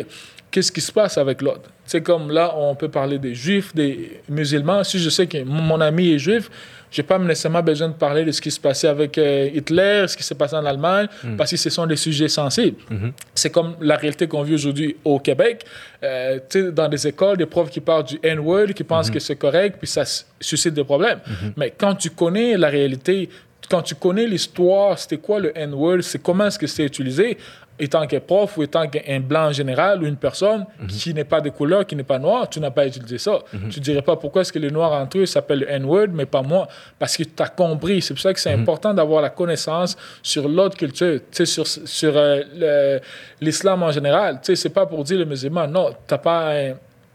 qu'est-ce 0.49 0.71
qui 0.71 0.81
se 0.81 0.91
passe 0.91 1.19
avec 1.19 1.39
l'autre? 1.43 1.69
C'est 1.85 2.01
comme 2.01 2.31
là, 2.31 2.51
on 2.57 2.73
peut 2.73 2.89
parler 2.89 3.19
des 3.19 3.35
juifs, 3.35 3.75
des 3.75 4.19
musulmans. 4.27 4.83
Si 4.83 4.97
je 4.97 5.11
sais 5.11 5.27
que 5.27 5.43
mon 5.43 5.79
ami 5.79 6.13
est 6.13 6.19
juif, 6.19 6.49
je 6.91 7.01
n'ai 7.01 7.07
pas 7.07 7.19
nécessairement 7.19 7.61
besoin 7.61 7.89
de 7.89 7.93
parler 7.93 8.23
de 8.23 8.31
ce 8.31 8.41
qui 8.41 8.51
se 8.51 8.59
passait 8.59 8.87
avec 8.87 9.17
euh, 9.17 9.49
Hitler, 9.53 10.05
ce 10.07 10.15
qui 10.15 10.23
s'est 10.23 10.35
passé 10.35 10.55
en 10.55 10.65
Allemagne, 10.65 11.07
mm. 11.23 11.35
parce 11.35 11.51
que 11.51 11.57
ce 11.57 11.69
sont 11.69 11.85
des 11.85 11.95
sujets 11.95 12.29
sensibles. 12.29 12.77
Mm-hmm. 12.89 13.11
C'est 13.35 13.49
comme 13.49 13.75
la 13.81 13.97
réalité 13.97 14.27
qu'on 14.27 14.43
vit 14.43 14.55
aujourd'hui 14.55 14.95
au 15.03 15.19
Québec. 15.19 15.65
Euh, 16.03 16.39
dans 16.71 16.87
des 16.87 17.07
écoles, 17.07 17.37
des 17.37 17.45
profs 17.45 17.71
qui 17.71 17.81
parlent 17.81 18.05
du 18.05 18.19
N-word, 18.21 18.67
qui 18.67 18.83
pensent 18.83 19.09
mm-hmm. 19.09 19.13
que 19.13 19.19
c'est 19.19 19.35
correct, 19.35 19.77
puis 19.79 19.87
ça 19.87 20.03
suscite 20.39 20.73
des 20.73 20.83
problèmes. 20.83 21.19
Mm-hmm. 21.19 21.51
Mais 21.57 21.73
quand 21.77 21.95
tu 21.95 22.11
connais 22.11 22.55
la 22.55 22.69
réalité, 22.69 23.29
quand 23.69 23.81
tu 23.81 23.95
connais 23.95 24.25
l'histoire, 24.25 24.97
c'était 24.97 25.17
quoi 25.17 25.39
le 25.39 25.57
N-word, 25.57 26.01
c'est 26.01 26.21
comment 26.21 26.47
est-ce 26.47 26.59
que 26.59 26.67
c'est 26.67 26.85
utilisé, 26.85 27.37
étant 27.79 28.07
que 28.07 28.17
prof 28.17 28.57
ou 28.57 28.63
étant 28.63 28.87
qu'un 28.87 29.19
blanc 29.19 29.47
en 29.47 29.51
général 29.51 30.01
ou 30.01 30.07
une 30.07 30.15
personne 30.15 30.65
mhm. 30.79 30.87
qui 30.87 31.13
n'est 31.13 31.23
pas 31.23 31.41
de 31.41 31.49
couleur, 31.49 31.85
qui 31.85 31.95
n'est 31.95 32.03
pas 32.03 32.19
noire, 32.19 32.49
tu 32.49 32.59
n'as 32.59 32.71
pas 32.71 32.87
utilisé 32.87 33.17
ça. 33.17 33.39
Mhm. 33.53 33.69
Tu 33.69 33.79
ne 33.79 33.83
dirais 33.83 34.01
pas 34.01 34.15
pourquoi 34.15 34.41
est-ce 34.41 34.51
que 34.51 34.59
les 34.59 34.71
noirs 34.71 34.93
entre 34.93 35.19
eux 35.19 35.25
s'appellent 35.25 35.65
N-word, 35.69 36.07
mais 36.11 36.25
pas 36.25 36.41
moi. 36.41 36.67
Parce 36.97 37.15
que 37.15 37.23
tu 37.23 37.43
as 37.43 37.49
compris. 37.49 38.01
C'est 38.01 38.13
pour 38.13 38.21
ça 38.21 38.33
que 38.33 38.39
c'est 38.39 38.55
mhm. 38.55 38.63
important 38.63 38.93
d'avoir 38.93 39.21
la 39.21 39.29
connaissance 39.29 39.95
sur 40.23 40.47
l'autre 40.47 40.77
culture, 40.77 41.19
sur, 41.31 41.67
sur 41.67 42.13
euh, 42.15 42.99
l'islam 43.39 43.83
en 43.83 43.91
général. 43.91 44.39
Ce 44.41 44.51
n'est 44.51 44.73
pas 44.73 44.85
pour 44.85 45.03
dire 45.03 45.19
les 45.19 45.25
musulmans. 45.25 45.67
Non, 45.67 45.91
tu 45.91 46.13
n'as 46.13 46.17
pas 46.17 46.53
à 46.53 46.73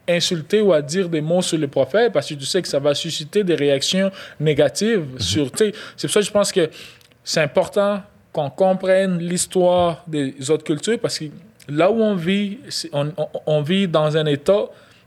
insulter 0.08 0.60
ou 0.60 0.72
à 0.72 0.82
dire 0.82 1.08
des 1.08 1.20
mots 1.20 1.42
sur 1.42 1.58
le 1.58 1.68
prophète 1.68 2.12
parce 2.12 2.28
que 2.28 2.34
tu 2.34 2.44
sais 2.44 2.60
que 2.60 2.68
ça 2.68 2.78
va 2.78 2.94
susciter 2.94 3.44
des 3.44 3.54
réactions 3.54 4.10
négatives 4.40 5.06
sur... 5.18 5.50
C'est 5.56 5.72
pour 6.02 6.10
ça 6.10 6.20
que 6.20 6.26
je 6.26 6.30
pense 6.30 6.52
que 6.52 6.70
c'est 7.24 7.40
important 7.40 8.02
qu'on 8.32 8.50
comprenne 8.50 9.18
l'histoire 9.18 10.02
des 10.06 10.50
autres 10.50 10.64
cultures 10.64 10.98
parce 10.98 11.18
que 11.18 11.26
là 11.68 11.90
où 11.90 12.00
on 12.00 12.14
vit, 12.14 12.58
on, 13.46 13.62
vit 13.62 13.86
dans 13.86 14.16
un 14.16 14.26
État 14.26 14.64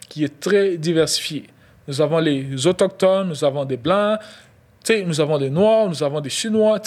qui 0.08 0.24
est 0.24 0.40
très 0.40 0.78
diversifié. 0.78 1.46
Nous 1.88 2.02
avons 2.02 2.20
les 2.20 2.66
autochtones, 2.68 3.30
nous 3.30 3.44
avons 3.44 3.66
des 3.66 3.78
blancs, 3.78 4.20
nous 5.06 5.22
avons 5.22 5.38
des 5.38 5.50
noirs, 5.50 5.90
nous 5.90 6.04
avons 6.04 6.22
des 6.22 6.30
chinois, 6.30 6.80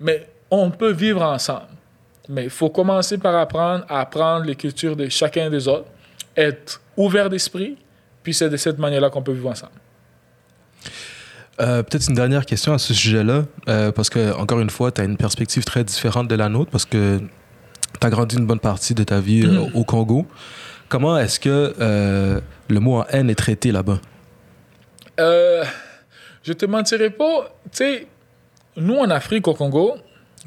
mais 0.00 0.26
on 0.50 0.70
peut 0.70 0.92
vivre 0.92 1.22
ensemble. 1.22 1.68
Mais 2.28 2.44
il 2.44 2.50
faut 2.50 2.70
commencer 2.70 3.18
par 3.18 3.34
apprendre 3.36 3.84
à 3.88 4.00
apprendre 4.00 4.44
les 4.44 4.54
cultures 4.54 4.96
de 4.96 5.08
chacun 5.08 5.48
des 5.48 5.66
autres, 5.66 5.88
être 6.36 6.80
ouvert 6.96 7.30
d'esprit, 7.30 7.76
puis 8.22 8.34
c'est 8.34 8.50
de 8.50 8.56
cette 8.56 8.78
manière-là 8.78 9.10
qu'on 9.10 9.22
peut 9.22 9.32
vivre 9.32 9.48
ensemble. 9.48 9.77
Euh, 11.60 11.82
peut-être 11.82 12.08
une 12.08 12.14
dernière 12.14 12.46
question 12.46 12.72
à 12.72 12.78
ce 12.78 12.94
sujet-là, 12.94 13.44
euh, 13.68 13.90
parce 13.90 14.10
que, 14.10 14.32
encore 14.34 14.60
une 14.60 14.70
fois, 14.70 14.92
tu 14.92 15.00
as 15.00 15.04
une 15.04 15.16
perspective 15.16 15.64
très 15.64 15.82
différente 15.82 16.28
de 16.28 16.34
la 16.34 16.48
nôtre, 16.48 16.70
parce 16.70 16.84
que 16.84 17.18
tu 18.00 18.06
as 18.06 18.10
grandi 18.10 18.36
une 18.36 18.46
bonne 18.46 18.60
partie 18.60 18.94
de 18.94 19.02
ta 19.02 19.20
vie 19.20 19.44
euh, 19.44 19.48
mm-hmm. 19.48 19.74
au 19.74 19.84
Congo. 19.84 20.26
Comment 20.88 21.18
est-ce 21.18 21.40
que 21.40 21.74
le 22.68 22.80
mot 22.80 22.98
en 22.98 23.04
haine 23.10 23.28
est 23.28 23.34
traité 23.34 23.72
là-bas? 23.72 24.00
je 25.18 26.52
te 26.52 26.64
mentirai 26.64 27.10
pas. 27.10 27.52
Tu 27.72 27.76
sais, 27.78 28.06
nous, 28.76 28.96
en 28.96 29.10
Afrique, 29.10 29.48
au 29.48 29.54
Congo, 29.54 29.96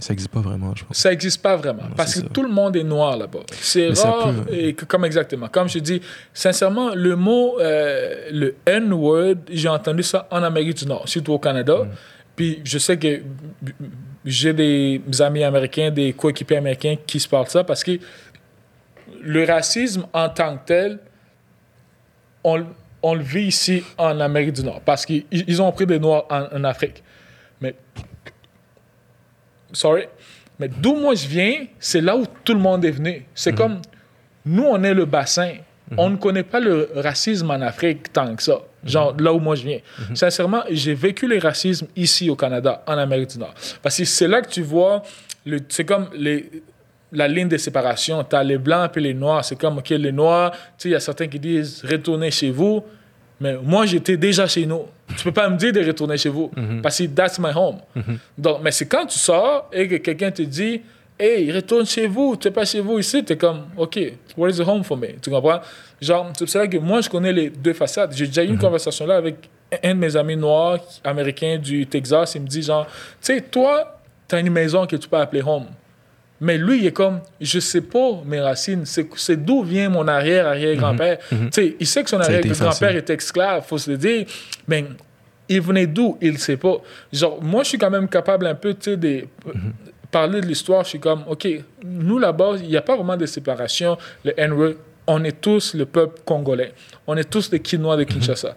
ça 0.02 0.14
n'existe 0.14 0.32
pas 0.32 0.40
vraiment, 0.40 0.74
je 0.76 0.84
pense. 0.84 0.98
Ça 0.98 1.12
n'existe 1.12 1.42
pas 1.42 1.56
vraiment. 1.56 1.84
parce 1.96 2.16
que 2.20 2.28
tout 2.28 2.42
le 2.42 2.50
monde 2.50 2.76
est 2.76 2.84
noir 2.84 3.16
là-bas. 3.16 3.42
C'est 3.52 3.90
rare. 4.00 4.34
Et 4.52 4.74
comme 4.74 5.06
exactement. 5.06 5.48
Comme 5.48 5.70
je 5.70 5.78
dis, 5.78 6.02
sincèrement, 6.34 6.96
le 6.96 7.16
mot, 7.16 7.60
euh, 7.60 8.30
le 8.32 8.56
N-word, 8.66 9.36
j'ai 9.52 9.70
entendu 9.70 10.02
ça 10.02 10.28
en 10.32 10.42
Amérique 10.42 10.78
du 10.78 10.88
Nord, 10.88 11.08
surtout 11.08 11.34
au 11.34 11.40
Canada. 11.40 11.84
Mm. 11.84 11.90
Puis 12.36 12.62
je 12.64 12.80
sais 12.80 12.98
que 12.98 13.22
j'ai 14.26 14.54
des 14.54 15.02
amis 15.20 15.44
américains, 15.44 15.92
des 15.92 16.14
coéquipiers 16.14 16.58
américains 16.58 16.96
qui 17.06 17.20
se 17.20 17.28
parlent 17.28 17.48
ça 17.48 17.64
parce 17.64 17.84
que 17.84 18.00
le 19.22 19.46
racisme 19.46 20.08
en 20.14 20.30
tant 20.30 20.58
que 20.58 20.66
tel, 20.66 21.00
on, 22.44 22.66
on 23.04 23.14
le 23.14 23.22
vit 23.22 23.44
ici 23.44 23.84
en 24.00 24.20
Amérique 24.20 24.54
du 24.54 24.64
Nord 24.64 24.82
parce 24.84 25.06
qu'ils 25.06 25.62
ont 25.62 25.72
pris 25.72 25.86
des 25.86 26.00
Noirs 26.00 26.26
en, 26.32 26.58
en 26.58 26.64
Afrique. 26.64 27.04
Mais 27.60 27.76
sorry, 29.74 30.04
mais 30.60 30.68
d'où 30.68 30.96
moi 30.96 31.16
je 31.16 31.28
viens, 31.28 31.66
c'est 31.80 32.02
là 32.02 32.16
où 32.16 32.26
tout 32.44 32.54
le 32.54 32.60
monde 32.60 32.86
est 32.86 32.92
venu. 32.92 33.26
C'est 33.34 33.52
mhm. 33.52 33.58
comme, 33.58 33.82
nous, 34.46 34.64
on 34.64 34.84
est 34.84 34.94
le 34.94 35.06
bassin. 35.06 35.54
Mhm. 35.90 36.00
On 36.00 36.10
ne 36.12 36.16
connaît 36.18 36.44
pas 36.44 36.60
le 36.60 36.90
racisme 36.96 37.50
en 37.50 37.62
Afrique 37.62 38.14
tant 38.14 38.36
que 38.36 38.44
ça. 38.44 38.60
Genre, 38.86 39.16
là 39.20 39.34
où 39.34 39.40
moi 39.40 39.56
je 39.56 39.64
viens. 39.64 39.80
Mhm. 40.10 40.16
Sincèrement, 40.16 40.64
j'ai 40.70 40.94
vécu 40.94 41.28
le 41.28 41.40
racisme 41.40 41.88
ici 41.96 42.30
au 42.30 42.36
Canada, 42.36 42.84
en 42.88 42.98
Amérique 42.98 43.32
du 43.32 43.40
Nord. 43.40 43.54
Parce 43.82 43.98
que 43.98 44.06
c'est 44.06 44.28
là 44.28 44.42
que 44.42 44.50
tu 44.50 44.62
vois, 44.62 45.04
c'est 45.70 45.86
comme 45.86 46.10
les, 46.14 46.50
la 47.12 47.28
ligne 47.28 47.48
de 47.48 47.58
séparation. 47.58 48.24
Tu 48.24 48.36
as 48.36 48.44
les 48.44 48.58
blancs 48.58 48.96
et 48.96 49.00
les 49.00 49.14
noirs. 49.14 49.44
C'est 49.44 49.60
comme, 49.60 49.80
OK, 49.80 49.90
les 49.90 50.12
noirs, 50.12 50.52
tu 50.52 50.58
sais, 50.78 50.90
il 50.90 50.92
y 50.94 50.96
a 50.96 51.00
certains 51.00 51.28
qui 51.28 51.40
disent 51.40 51.84
retournez 51.90 52.32
chez 52.32 52.52
vous. 52.52 52.84
Mais 53.42 53.58
moi, 53.62 53.88
j'étais 53.88 54.16
déjà 54.18 54.48
chez 54.48 54.66
nous. 54.66 54.86
Tu 55.18 55.24
peux 55.24 55.32
pas 55.32 55.50
me 55.50 55.58
dire 55.58 55.74
de 55.74 55.84
retourner 55.84 56.16
chez 56.16 56.30
vous. 56.30 56.52
Mhm. 56.56 56.82
Parce 56.82 57.00
que 57.00 57.06
that's 57.08 57.40
my 57.40 57.52
home. 57.54 57.80
Mhm. 57.96 58.18
Donc, 58.38 58.60
mais 58.64 58.72
c'est 58.72 58.86
quand 58.86 59.06
tu 59.08 59.18
sors 59.18 59.68
et 59.74 59.88
que 59.88 59.96
quelqu'un 59.96 60.32
te 60.32 60.44
dit 60.44 60.82
hey, 61.22 61.52
retourne 61.52 61.86
chez 61.86 62.08
vous, 62.08 62.36
tu 62.36 62.48
n'es 62.48 62.54
pas 62.54 62.66
chez 62.66 62.80
vous 62.80 62.98
ici, 63.00 63.24
tu 63.24 63.34
es 63.34 63.38
comme, 63.38 63.66
OK, 63.78 64.00
where 64.36 64.52
is 64.52 64.58
the 64.58 64.68
home 64.68 64.84
for 64.84 64.98
me? 64.98 65.20
Tu 65.22 65.30
comprends? 65.30 65.60
Genre, 66.02 66.32
c'est 66.34 66.46
pour 66.46 66.50
ça 66.50 66.68
que 66.68 66.78
moi, 66.78 67.02
je 67.02 67.10
connais 67.10 67.32
les 67.32 67.50
deux 67.50 67.74
façades. 67.74 68.14
J'ai 68.16 68.26
déjà 68.26 68.44
eu 68.44 68.48
une 68.48 68.58
conversation 68.58 69.06
là 69.06 69.18
avec 69.18 69.36
un 69.84 69.94
de 69.94 70.00
mes 70.00 70.16
amis 70.16 70.36
noirs, 70.36 70.80
américains 71.04 71.58
du 71.58 71.86
Texas. 71.86 72.34
Il 72.36 72.42
me 72.42 72.48
dit, 72.48 72.64
genre, 72.64 72.86
tu 72.88 72.92
sais, 73.22 73.42
toi, 73.42 74.00
tu 74.28 74.36
as 74.36 74.40
une 74.40 74.50
maison 74.50 74.86
que 74.88 74.96
tu 74.96 75.08
peux 75.08 75.18
appeler 75.18 75.44
home. 75.44 75.68
Mais 76.44 76.58
lui, 76.58 76.80
il 76.80 76.88
est 76.88 76.92
comme, 76.92 77.22
je 77.40 77.60
sais 77.60 77.82
pas 77.82 78.22
mes 78.26 78.40
racines, 78.40 78.84
c'est 78.86 79.46
d'où 79.46 79.62
vient 79.64 79.90
mon 79.90 80.08
arrière-arrière-grand-père. 80.08 81.20
Tu 81.30 81.38
sais, 81.52 81.76
il 81.80 81.86
sait 81.86 82.04
que 82.04 82.10
son 82.10 82.20
arrière-grand-père 82.20 82.96
est 82.96 83.10
esclave, 83.12 83.64
faut 83.64 83.78
se 83.78 83.92
le 83.92 83.98
dire. 83.98 84.26
Mais 84.68 84.86
il 85.48 85.62
venait 85.62 85.86
d'où? 85.86 86.18
Il 86.20 86.40
sait 86.40 86.58
pas. 86.58 86.78
Genre, 87.14 87.42
moi, 87.44 87.62
je 87.62 87.70
suis 87.70 87.78
quand 87.78 87.92
même 87.92 88.10
capable 88.10 88.48
un 88.48 88.56
peu, 88.56 88.74
tu 88.74 88.92
sais, 88.92 88.98
de 88.98 89.26
parler 90.10 90.42
de 90.42 90.48
l'histoire. 90.48 90.84
Je 90.84 90.90
suis 90.90 91.00
comme, 91.00 91.24
OK, 91.28 91.48
nous 91.86 92.18
là-bas, 92.18 92.56
il 92.60 92.70
n'y 92.70 92.78
a 92.78 92.82
pas 92.82 92.96
vraiment 92.96 93.18
de 93.18 93.28
séparation. 93.28 93.98
Le 94.26 94.34
N-word, 94.40 94.74
on 95.06 95.24
est 95.24 95.40
tous 95.40 95.76
le 95.76 95.86
peuple 95.86 96.22
congolais. 96.26 96.74
On 97.06 97.16
est 97.18 97.30
tous 97.30 97.52
des 97.52 97.60
Quinois 97.60 97.98
de 97.98 98.04
Kinshasa. 98.04 98.56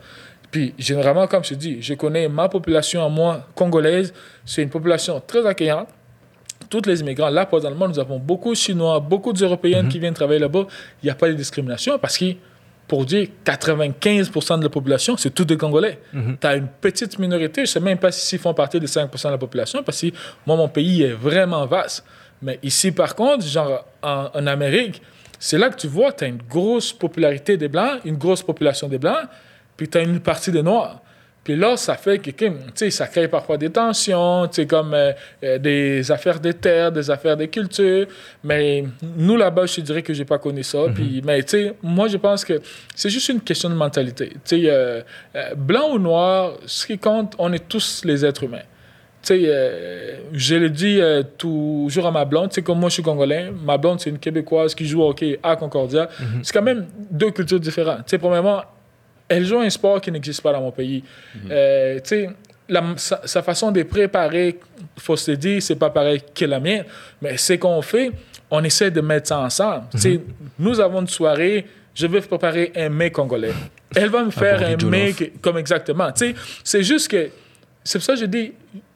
Puis, 0.51 0.73
généralement, 0.79 1.27
comme 1.27 1.45
je 1.45 1.55
dis, 1.55 1.83
je 1.83 1.93
connais 1.95 2.29
ma 2.29 2.49
population 2.49 3.05
à 3.05 3.11
moi, 3.11 3.47
congolaise. 3.55 4.15
C'est 4.47 4.63
une 4.63 4.71
population 4.71 5.21
très 5.27 5.45
accueillante 5.45 5.89
tous 6.69 6.87
les 6.87 7.01
immigrants, 7.01 7.31
là, 7.31 7.47
présentement, 7.47 7.89
nous 7.89 7.99
avons 7.99 8.19
beaucoup 8.19 8.51
de 8.51 8.57
Chinois, 8.57 9.01
beaucoup 9.01 9.33
d'Européennes 9.33 9.89
qui 9.89 9.99
viennent 9.99 10.15
travailler 10.15 10.41
là-bas. 10.41 10.67
Il 11.03 11.07
n'y 11.07 11.11
a 11.11 11.15
pas 11.15 11.29
de 11.29 11.35
discrimination 11.35 11.99
parce 11.99 12.19
que, 12.19 12.35
pour 12.89 13.05
dire 13.05 13.29
95% 13.45 14.59
de 14.59 14.65
la 14.65 14.69
population, 14.69 15.17
c'est 15.17 15.31
tous 15.31 15.45
des 15.45 15.57
Congolais. 15.57 16.01
Tu 16.13 16.47
as 16.47 16.57
une 16.57 16.69
petite 16.69 17.19
minorité, 17.19 17.63
je 17.65 17.71
ne 17.71 17.73
sais 17.73 17.81
même 17.81 17.99
pas 17.99 18.13
s'ils 18.13 18.39
font 18.39 18.55
partie 18.55 18.79
des 18.79 18.87
5% 18.87 19.27
de 19.27 19.31
la 19.31 19.39
population 19.39 19.83
parce 19.83 20.01
que 20.01 20.09
moi, 20.47 20.57
mon 20.57 20.69
pays 20.69 21.03
est 21.03 21.13
vraiment 21.13 21.65
vaste. 21.67 22.05
Mais 22.43 22.59
ici, 22.63 22.93
par 22.93 23.15
contre, 23.15 23.47
genre 23.47 23.87
en, 24.03 24.29
en 24.35 24.47
Amérique, 24.47 25.01
c'est 25.39 25.59
là 25.59 25.71
que 25.71 25.77
tu 25.77 25.87
vois, 25.87 26.13
tu 26.13 26.25
as 26.25 26.27
une 26.27 26.43
grosse 26.49 26.93
popularité 26.93 27.57
des 27.57 27.69
Blancs, 27.69 28.01
une 28.05 28.17
grosse 28.17 28.43
population 28.43 28.89
des 28.89 28.99
Blancs, 28.99 29.29
puis 29.77 29.89
tu 29.89 29.99
as 29.99 30.03
une 30.03 30.21
partie 30.21 30.51
des 30.51 30.63
Noirs. 30.63 31.01
Puis 31.45 31.57
là, 31.57 31.77
ça 31.77 31.95
fait 31.95 32.19
que, 32.19 32.31
tu 32.31 32.51
sais, 32.75 32.91
ça 32.91 33.07
crée 33.07 33.29
parfois 33.29 33.59
des 33.59 33.69
tensions, 33.69 34.49
tu 34.49 34.55
sais, 34.55 34.67
comme 34.67 34.95
euh, 34.95 35.13
euh, 35.45 35.59
des 35.59 36.11
affaires 36.11 36.41
des 36.41 36.55
terres, 36.55 36.91
des 36.91 37.11
affaires 37.11 37.37
des 37.37 37.49
cultures. 37.49 38.07
Mais 38.43 38.83
nous, 39.03 39.37
là-bas, 39.37 39.67
je 39.67 39.77
te 39.77 39.81
dirais 39.83 40.01
que 40.01 40.15
j'ai 40.15 40.25
pas 40.25 40.39
connu 40.39 40.63
ça. 40.63 40.87
Puis, 40.95 41.21
mais 41.23 41.43
tu 41.43 41.51
sais, 41.51 41.75
moi, 41.83 42.09
je 42.09 42.17
pense 42.17 42.47
que 42.47 42.63
c'est 42.95 43.11
juste 43.11 43.29
une 43.29 43.43
question 43.43 43.69
de 43.69 43.75
mentalité. 43.75 44.31
Tu 44.47 44.63
sais, 44.63 44.63
euh, 44.69 45.03
blanc 45.55 45.93
ou 45.93 45.99
noir, 45.99 46.55
ce 46.65 46.87
qui 46.87 46.99
compte, 46.99 47.35
on 47.39 47.53
est 47.53 47.69
tous 47.69 48.03
les 48.07 48.25
êtres 48.25 48.45
humains. 48.45 48.65
Tu 49.23 49.45
sais, 49.45 50.21
je 50.33 50.55
le 50.55 50.69
dis 50.69 51.01
toujours 51.39 52.07
à 52.07 52.11
ma 52.11 52.27
blonde, 52.27 52.51
tu 52.51 52.57
sais, 52.57 52.63
comme 52.63 52.79
moi 52.79 52.91
je 52.91 52.95
suis 52.95 53.03
congolais, 53.03 53.51
ma 53.51 53.79
blonde 53.79 53.99
c'est 53.99 54.11
une 54.11 54.19
québécoise 54.19 54.75
qui 54.75 54.87
joue 54.87 55.01
au 55.01 55.09
hockey 55.09 55.41
à 55.43 55.57
Concordia. 55.57 56.11
C'est 56.43 56.53
quand 56.53 56.61
même 56.63 56.87
deux 57.11 57.31
cultures 57.31 57.59
différentes. 57.59 58.05
Tu 58.05 58.11
sais, 58.11 58.19
premièrement, 58.19 58.61
elle 59.29 59.45
joue 59.45 59.59
un 59.61 59.71
sport 59.71 60.01
qui 60.01 60.11
n'existe 60.11 60.43
pas 60.43 60.53
dans 60.53 60.61
mon 60.61 60.71
pays. 60.73 61.03
Euh, 61.51 61.95
tu 62.01 62.09
sais, 62.09 62.31
sa, 62.97 63.21
sa 63.27 63.43
façon 63.43 63.71
de 63.71 63.83
préparer, 63.83 64.59
faut 64.99 65.17
se 65.17 65.33
dire, 65.33 65.63
c'est 65.63 65.77
pas 65.77 65.91
pareil 65.91 66.23
que 66.35 66.45
la 66.45 66.61
mienne, 66.61 66.85
mais 67.21 67.37
c'est 67.37 67.59
qu'on 67.59 67.83
fait, 67.83 68.11
on 68.51 68.63
essaie 68.65 68.91
de 68.91 69.01
mettre 69.01 69.29
ça 69.29 69.41
ensemble. 69.41 69.85
Tu 69.93 69.99
sais, 69.99 70.21
nous 70.59 70.81
avons 70.81 71.01
une 71.01 71.09
soirée, 71.09 71.67
je 71.95 72.07
vais 72.07 72.21
préparer 72.21 72.73
un 72.77 72.89
mets 72.89 73.11
congolais. 73.11 73.53
Elle 73.95 74.09
va 74.11 74.25
me 74.25 74.31
faire 74.31 74.61
un 74.63 74.79
Jollof. 74.79 74.91
mets 74.91 75.15
comme 75.41 75.59
exactement. 75.59 76.11
C'est 76.65 76.83
juste 76.83 77.09
que, 77.09 77.31
c'est 77.83 77.99
pour 77.99 78.05
ça 78.05 78.15
que 78.15 78.21
je 78.21 78.27
dis, 78.27 78.53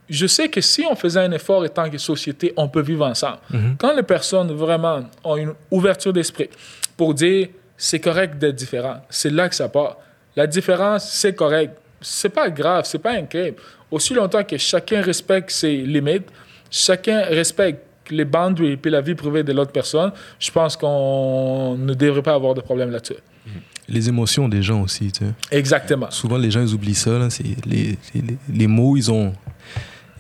je 0.09 0.27
sais 0.27 0.49
que 0.49 0.61
si 0.61 0.85
on 0.91 0.97
faisait 0.97 1.21
un 1.21 1.33
effort 1.33 1.63
en 1.63 1.69
tant 1.69 1.91
que 1.91 1.99
société, 1.99 2.53
on 2.57 2.69
peut 2.69 2.81
vivre 2.81 3.07
ensemble. 3.07 3.39
Quand 3.79 3.95
les 3.95 4.03
personnes 4.03 4.51
vraiment 4.53 5.01
ont 5.23 5.37
une 5.37 5.53
ouverture 5.71 6.13
d'esprit 6.13 6.49
pour 6.97 7.15
dire 7.15 7.49
c'est 7.77 8.01
correct 8.01 8.39
d'être 8.39 8.57
différent, 8.57 8.97
c'est 9.09 9.31
là 9.31 9.49
que 9.49 9.55
ça 9.55 9.69
part. 9.69 9.99
La 10.39 10.47
différence, 10.47 11.11
c'est 11.11 11.35
correct. 11.35 11.77
C'est 12.01 12.29
pas 12.29 12.49
grave, 12.49 12.85
c'est 12.87 13.01
pas 13.01 13.11
incroyable. 13.11 13.57
Aussi 13.91 14.15
longtemps 14.15 14.45
que 14.45 14.57
chacun 14.57 15.03
respecte 15.03 15.51
ses 15.51 15.79
limites, 15.79 16.29
chacun 16.71 17.23
respecte 17.23 17.83
les 18.09 18.25
boundaries 18.25 18.79
et 18.85 18.89
la 18.89 19.01
vie 19.01 19.17
privée 19.17 19.43
de 19.43 19.53
l'autre 19.53 19.73
personne, 19.73 20.13
je 20.39 20.49
pense 20.53 20.77
qu'on 20.77 21.77
ne 21.77 21.93
devrait 21.93 22.23
pas 22.23 22.35
avoir 22.35 22.55
de 22.55 22.61
problème 22.61 22.93
là-dessus. 22.93 23.17
Les 23.89 24.09
émotions 24.09 24.49
des 24.49 24.63
gens 24.63 24.81
aussi, 24.83 25.11
tu 25.11 25.25
sais. 25.25 25.33
Exactement. 25.51 26.09
Souvent, 26.13 26.39
les 26.39 26.53
gens, 26.53 26.61
ils 26.61 26.73
oublient 26.73 26.95
ça, 26.95 27.19
là. 27.19 27.31
C'est 27.31 27.43
les, 27.67 27.99
les, 28.15 28.37
les 28.49 28.67
mots, 28.69 28.97
ils 28.97 29.11
ont... 29.11 29.35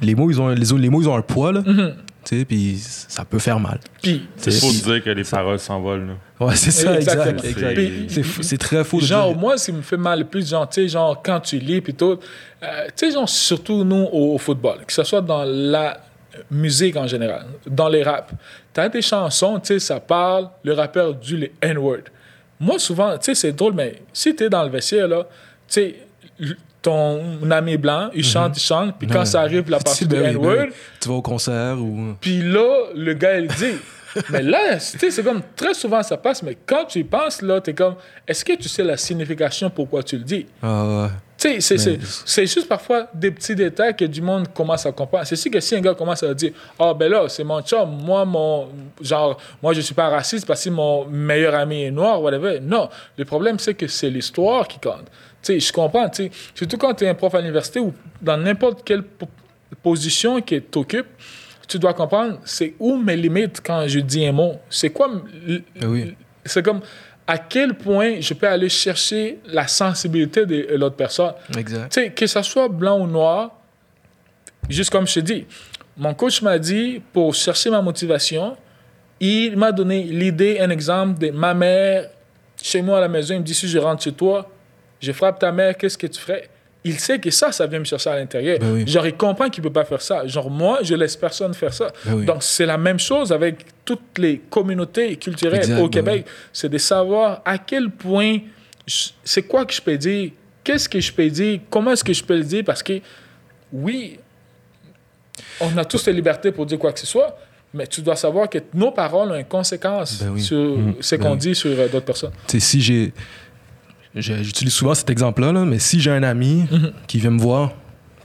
Les 0.02 0.16
mots, 0.16 0.30
ils 0.32 0.40
ont, 0.40 0.48
les, 0.48 0.64
les 0.64 0.88
mots, 0.90 1.00
ils 1.00 1.08
ont 1.08 1.16
un 1.16 1.22
poids, 1.22 1.52
là. 1.52 1.62
Mhm. 1.64 1.94
Tu 2.28 2.38
sais, 2.40 2.44
puis 2.44 2.76
ça 2.78 3.24
peut 3.24 3.38
faire 3.38 3.58
mal. 3.58 3.78
Puis, 4.02 4.26
faut 4.36 4.50
puis- 4.50 4.52
se 4.52 4.84
dire 4.84 5.02
que 5.02 5.08
les 5.10 5.24
paroles 5.24 5.58
s'envolent. 5.58 6.08
là. 6.08 6.46
Ouais, 6.46 6.54
c'est 6.56 6.70
ça, 6.70 6.94
Exactement. 6.96 7.42
exact. 7.42 7.80
C'est 8.08 8.42
C'est 8.42 8.58
très 8.58 8.84
faux 8.84 9.00
de 9.00 9.04
Genre, 9.06 9.28
dire- 9.30 9.38
moi, 9.38 9.56
ce 9.56 9.66
qui 9.70 9.72
me 9.72 9.80
fait 9.82 9.96
mal 9.96 10.18
le 10.18 10.24
plus, 10.26 10.46
genre, 10.50 10.68
tu 10.68 10.82
sais, 10.82 10.88
genre, 10.88 11.22
quand 11.22 11.40
tu 11.40 11.58
lis, 11.58 11.80
puis 11.80 11.94
tout, 11.94 12.18
euh, 12.62 12.84
tu 12.88 12.92
sais, 12.96 13.12
genre, 13.12 13.28
surtout 13.28 13.82
nous, 13.82 14.06
au, 14.12 14.34
au 14.34 14.38
football, 14.38 14.84
que 14.86 14.92
ce 14.92 15.04
soit 15.04 15.22
dans 15.22 15.44
la 15.44 16.00
musique 16.50 16.96
en 16.96 17.06
général, 17.06 17.46
dans 17.66 17.88
les 17.88 18.02
raps, 18.02 18.32
tu 18.74 18.80
as 18.80 18.88
des 18.90 19.00
chansons, 19.02 19.58
tu 19.58 19.68
sais, 19.68 19.78
ça 19.78 19.98
parle, 19.98 20.50
le 20.62 20.74
rappeur 20.74 21.14
dit 21.14 21.36
les 21.38 21.52
N-word. 21.62 22.02
Moi, 22.60 22.78
souvent, 22.78 23.16
tu 23.16 23.24
sais, 23.24 23.34
c'est 23.34 23.52
drôle, 23.52 23.72
mais 23.72 24.02
si 24.12 24.36
tu 24.36 24.44
es 24.44 24.50
dans 24.50 24.62
le 24.64 24.70
vestiaire, 24.70 25.08
là, 25.08 25.24
tu 25.66 25.80
sais, 25.80 25.96
ton 26.88 27.50
ami 27.50 27.76
blanc, 27.76 28.10
il 28.14 28.24
chante, 28.24 28.56
il 28.56 28.60
chante, 28.60 28.94
puis 28.98 29.06
quand 29.08 29.24
ça 29.24 29.40
arrive, 29.40 29.68
la 29.70 29.78
partie 29.84 30.06
de 30.06 30.16
ben 30.16 30.22
ben 30.22 30.30
N-word, 30.30 30.66
oui. 30.68 30.72
Tu 31.00 31.08
vas 31.08 31.14
au 31.16 31.22
concert 31.22 31.76
ou... 31.78 32.14
puis 32.20 32.40
là, 32.42 32.86
le 32.94 33.12
gars, 33.14 33.38
il 33.38 33.48
dit. 33.48 33.74
mais 34.30 34.42
là, 34.42 34.78
c'est 34.80 35.22
comme 35.22 35.42
très 35.54 35.74
souvent 35.74 36.02
ça 36.02 36.16
passe, 36.16 36.42
mais 36.42 36.56
quand 36.64 36.86
tu 36.86 37.00
y 37.00 37.04
penses, 37.04 37.42
là, 37.42 37.60
t'es 37.60 37.74
comme, 37.74 37.94
est-ce 38.26 38.42
que 38.42 38.54
tu 38.54 38.68
sais 38.68 38.82
la 38.82 38.96
signification 38.96 39.68
pourquoi 39.68 40.02
tu 40.02 40.16
le 40.16 40.24
dis? 40.24 40.46
Ah, 40.62 40.84
ouais. 40.84 41.08
Tu 41.36 41.60
sais, 41.60 41.76
c'est- 42.24 42.46
juste 42.46 42.66
parfois 42.66 43.06
des 43.14 43.30
petits 43.30 43.54
détails 43.54 43.94
que 43.94 44.06
du 44.06 44.20
monde 44.20 44.48
commence 44.52 44.86
à 44.86 44.90
comprendre. 44.92 45.24
C'est 45.24 45.36
sûr 45.36 45.52
que 45.52 45.60
si 45.60 45.76
un 45.76 45.80
gars 45.80 45.94
commence 45.94 46.22
à 46.24 46.34
dire, 46.34 46.50
ah 46.80 46.92
ben 46.94 47.08
là, 47.08 47.28
c'est 47.28 47.44
mon 47.44 47.60
chum, 47.60 47.88
moi, 48.02 48.24
mon, 48.24 48.68
genre, 49.00 49.38
moi 49.62 49.72
je 49.72 49.80
suis 49.82 49.94
pas 49.94 50.08
raciste 50.08 50.46
parce 50.46 50.64
que 50.64 50.70
mon 50.70 51.04
meilleur 51.04 51.54
ami 51.54 51.84
est 51.84 51.90
noir, 51.92 52.20
whatever. 52.20 52.58
Non, 52.60 52.88
le 53.16 53.24
problème 53.24 53.58
c'est 53.60 53.74
que 53.74 53.86
c'est 53.86 54.10
l'histoire 54.10 54.66
qui 54.66 54.80
compte. 54.80 55.06
Tu 55.48 55.60
sais, 55.60 55.66
je 55.66 55.72
comprends, 55.72 56.08
tu 56.10 56.24
sais, 56.24 56.30
surtout 56.54 56.76
quand 56.76 56.92
tu 56.94 57.04
es 57.04 57.08
un 57.08 57.14
prof 57.14 57.34
à 57.34 57.40
l'université 57.40 57.80
ou 57.80 57.92
dans 58.20 58.36
n'importe 58.36 58.82
quelle 58.84 59.02
po- 59.02 59.28
position 59.82 60.40
que 60.42 60.56
tu 60.56 60.78
occupes, 60.78 61.06
tu 61.66 61.78
dois 61.78 61.94
comprendre 61.94 62.38
c'est 62.44 62.74
où 62.78 62.96
mes 62.96 63.16
limites 63.16 63.60
quand 63.64 63.86
je 63.88 64.00
dis 64.00 64.26
un 64.26 64.32
mot. 64.32 64.56
C'est 64.68 64.90
quoi 64.90 65.08
Ben 65.48 65.62
oui. 65.86 66.14
c'est 66.44 66.62
comme 66.62 66.80
à 67.26 67.38
quel 67.38 67.74
point 67.74 68.20
je 68.20 68.34
peux 68.34 68.48
aller 68.48 68.68
chercher 68.68 69.38
la 69.46 69.66
sensibilité 69.68 70.44
de 70.46 70.74
l'autre 70.76 70.96
personne. 70.96 71.32
Exact. 71.56 71.92
Tu 71.92 72.00
sais, 72.02 72.10
que 72.10 72.26
ça 72.26 72.42
soit 72.42 72.68
blanc 72.68 73.00
ou 73.00 73.06
noir, 73.06 73.54
juste 74.68 74.90
comme 74.90 75.06
je 75.06 75.14
te 75.14 75.20
dis, 75.20 75.46
mon 75.96 76.14
coach 76.14 76.42
m'a 76.42 76.58
dit, 76.58 77.00
pour 77.12 77.34
chercher 77.34 77.70
ma 77.70 77.82
motivation, 77.82 78.56
il 79.20 79.56
m'a 79.56 79.72
donné 79.72 80.02
l'idée, 80.04 80.58
un 80.60 80.70
exemple 80.70 81.18
de 81.18 81.30
ma 81.30 81.52
mère 81.54 82.08
chez 82.62 82.80
moi 82.82 82.98
à 82.98 83.00
la 83.02 83.08
maison. 83.08 83.34
Il 83.34 83.40
me 83.40 83.44
dit, 83.44 83.54
si 83.54 83.66
je 83.68 83.78
rentre 83.78 84.02
chez 84.02 84.12
toi, 84.12 84.48
je 85.00 85.12
frappe 85.12 85.38
ta 85.38 85.52
mère, 85.52 85.76
qu'est-ce 85.76 85.98
que 85.98 86.06
tu 86.06 86.20
ferais? 86.20 86.48
Il 86.84 86.98
sait 86.98 87.18
que 87.18 87.30
ça, 87.30 87.50
ça 87.52 87.66
vient 87.66 87.80
me 87.80 87.84
chercher 87.84 88.10
à 88.10 88.16
l'intérieur. 88.16 88.58
Ben 88.60 88.72
oui. 88.72 88.86
Genre, 88.86 89.06
il 89.06 89.14
comprend 89.14 89.50
qu'il 89.50 89.62
ne 89.62 89.68
peut 89.68 89.72
pas 89.72 89.84
faire 89.84 90.00
ça. 90.00 90.26
Genre, 90.26 90.48
moi, 90.48 90.78
je 90.82 90.94
laisse 90.94 91.16
personne 91.16 91.52
faire 91.52 91.74
ça. 91.74 91.88
Ben 92.04 92.14
oui. 92.14 92.24
Donc, 92.24 92.42
c'est 92.42 92.64
la 92.66 92.78
même 92.78 92.98
chose 93.00 93.32
avec 93.32 93.66
toutes 93.84 94.16
les 94.18 94.38
communautés 94.48 95.16
culturelles 95.16 95.58
Exact, 95.60 95.78
au 95.80 95.84
ben 95.84 95.90
Québec. 95.90 96.26
C'est 96.52 96.68
de 96.68 96.78
savoir 96.78 97.42
à 97.44 97.58
quel 97.58 97.90
point, 97.90 98.38
c'est 99.24 99.42
quoi 99.42 99.64
que 99.66 99.74
je 99.74 99.82
peux 99.82 99.98
dire, 99.98 100.30
qu'est-ce 100.62 100.88
que 100.88 101.00
je 101.00 101.12
peux 101.12 101.28
dire, 101.28 101.60
comment 101.68 101.92
est-ce 101.92 102.04
que 102.04 102.12
je 102.12 102.22
peux 102.24 102.36
le 102.36 102.44
dire, 102.44 102.62
parce 102.64 102.82
que, 102.82 103.00
oui, 103.72 104.18
on 105.60 105.76
a 105.76 105.84
tous 105.84 106.06
la 106.06 106.12
liberté 106.12 106.52
pour 106.52 106.64
dire 106.64 106.78
quoi 106.78 106.92
que 106.92 107.00
ce 107.00 107.06
soit, 107.06 107.36
mais 107.74 107.86
tu 107.86 108.00
dois 108.00 108.16
savoir 108.16 108.48
que 108.48 108.58
nos 108.72 108.92
paroles 108.92 109.32
ont 109.32 109.34
une 109.36 109.44
conséquence 109.44 110.22
sur 110.38 110.78
Mhm. 110.78 110.94
ce 111.00 111.14
qu'on 111.16 111.34
dit 111.36 111.54
sur 111.54 111.70
euh, 111.70 111.88
d'autres 111.88 112.06
personnes. 112.06 112.32
Sais, 112.46 112.60
si 112.60 112.80
j'ai. 112.80 113.12
J'utilise 114.14 114.72
souvent 114.72 114.94
cet 114.94 115.10
exemple-là, 115.10 115.52
là, 115.52 115.64
mais 115.64 115.78
si 115.78 116.00
j'ai 116.00 116.10
un 116.10 116.22
ami 116.22 116.64
Mhm. 116.70 116.92
qui 117.06 117.18
vient 117.18 117.30
me 117.30 117.40
voir, 117.40 117.72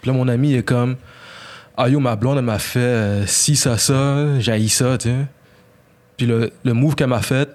puis 0.02 0.10
là, 0.12 0.18
mon 0.18 0.28
ami 0.28 0.54
est 0.56 0.64
comme 0.64 0.96
Ah 1.78 1.90
yo, 1.90 2.00
ma 2.00 2.16
blonde, 2.16 2.38
elle 2.38 2.46
m'a 2.46 2.60
fait 2.60 2.80
euh, 2.80 3.26
ci, 3.26 3.56
ça, 3.56 3.78
ça, 3.78 4.40
j'ai 4.40 4.68
ça, 4.68 4.98
tu 4.98 5.10
sais. 5.10 5.16
Puis 6.18 6.28
le, 6.28 6.52
le 6.64 6.74
move 6.74 6.94
qu'elle 6.96 7.08
m'a 7.08 7.22
fait, 7.24 7.50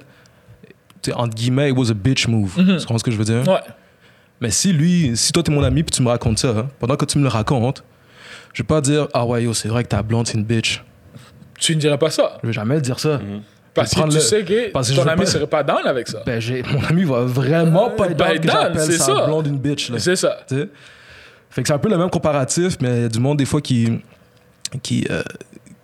tu 1.02 1.10
sais, 1.10 1.16
entre 1.16 1.34
guillemets, 1.36 1.70
it 1.70 1.76
was 1.76 1.90
a 1.90 1.94
bitch 1.94 2.26
move. 2.26 2.52
Mhm. 2.58 2.78
Tu 2.78 2.80
comprends 2.80 2.98
ce 2.98 3.04
que 3.04 3.10
je 3.12 3.16
veux 3.16 3.24
dire? 3.24 3.46
Ouais. 3.48 3.60
Mais 4.40 4.50
si 4.50 4.72
lui, 4.72 5.16
si 5.16 5.32
toi 5.32 5.42
t'es 5.42 5.52
mon 5.52 5.62
ami 5.62 5.82
puis 5.84 5.94
tu 5.96 6.02
me 6.02 6.08
racontes 6.08 6.38
ça, 6.38 6.48
hein, 6.50 6.68
pendant 6.80 6.96
que 6.96 7.04
tu 7.04 7.18
me 7.18 7.22
le 7.22 7.28
racontes, 7.28 7.82
je 8.52 8.62
vais 8.62 8.66
pas 8.66 8.80
dire 8.80 9.06
Ah 9.14 9.24
ouais, 9.24 9.44
yo, 9.44 9.54
c'est 9.54 9.68
vrai 9.68 9.84
que 9.84 9.88
ta 9.88 10.02
blonde, 10.02 10.26
c'est 10.26 10.36
une 10.36 10.44
bitch. 10.44 10.82
Tu 11.60 11.74
ne 11.76 11.80
dirais 11.80 11.98
pas 11.98 12.10
ça. 12.10 12.38
Je 12.42 12.48
vais 12.48 12.52
jamais 12.52 12.80
dire 12.80 12.98
ça. 13.00 13.20
Parce 13.80 13.94
que 13.94 14.08
tu 14.08 14.14
le- 14.14 14.20
sais 14.20 14.44
que 14.44 14.70
parce 14.70 14.90
que 14.90 14.96
ton 14.96 15.06
ami 15.06 15.20
pas- 15.24 15.26
serait 15.26 15.46
pas 15.46 15.62
down 15.62 15.86
avec 15.86 16.08
ça. 16.08 16.22
Ben, 16.26 16.40
mon 16.72 16.84
ami 16.84 17.04
va 17.04 17.20
vraiment 17.24 17.90
pas 17.90 18.06
être 18.06 18.16
Ben, 18.16 18.28
down 18.28 18.40
que 18.40 18.46
down, 18.46 18.56
j'appelle 18.74 18.92
sa 18.98 19.04
ça. 19.04 19.26
blonde 19.26 19.46
une 19.46 19.58
bitch. 19.58 19.90
C'est 19.98 20.16
ça. 20.16 20.38
Tu 20.48 20.54
sais? 20.56 20.68
Fait 21.50 21.62
que 21.62 21.68
c'est 21.68 21.74
un 21.74 21.78
peu 21.78 21.88
le 21.88 21.96
même 21.98 22.10
comparatif, 22.10 22.76
mais 22.80 22.96
il 22.98 23.02
y 23.02 23.04
a 23.04 23.08
du 23.08 23.18
monde 23.20 23.38
des 23.38 23.44
fois 23.46 23.60
qui, 23.60 24.00
qui, 24.82 25.06
euh, 25.10 25.22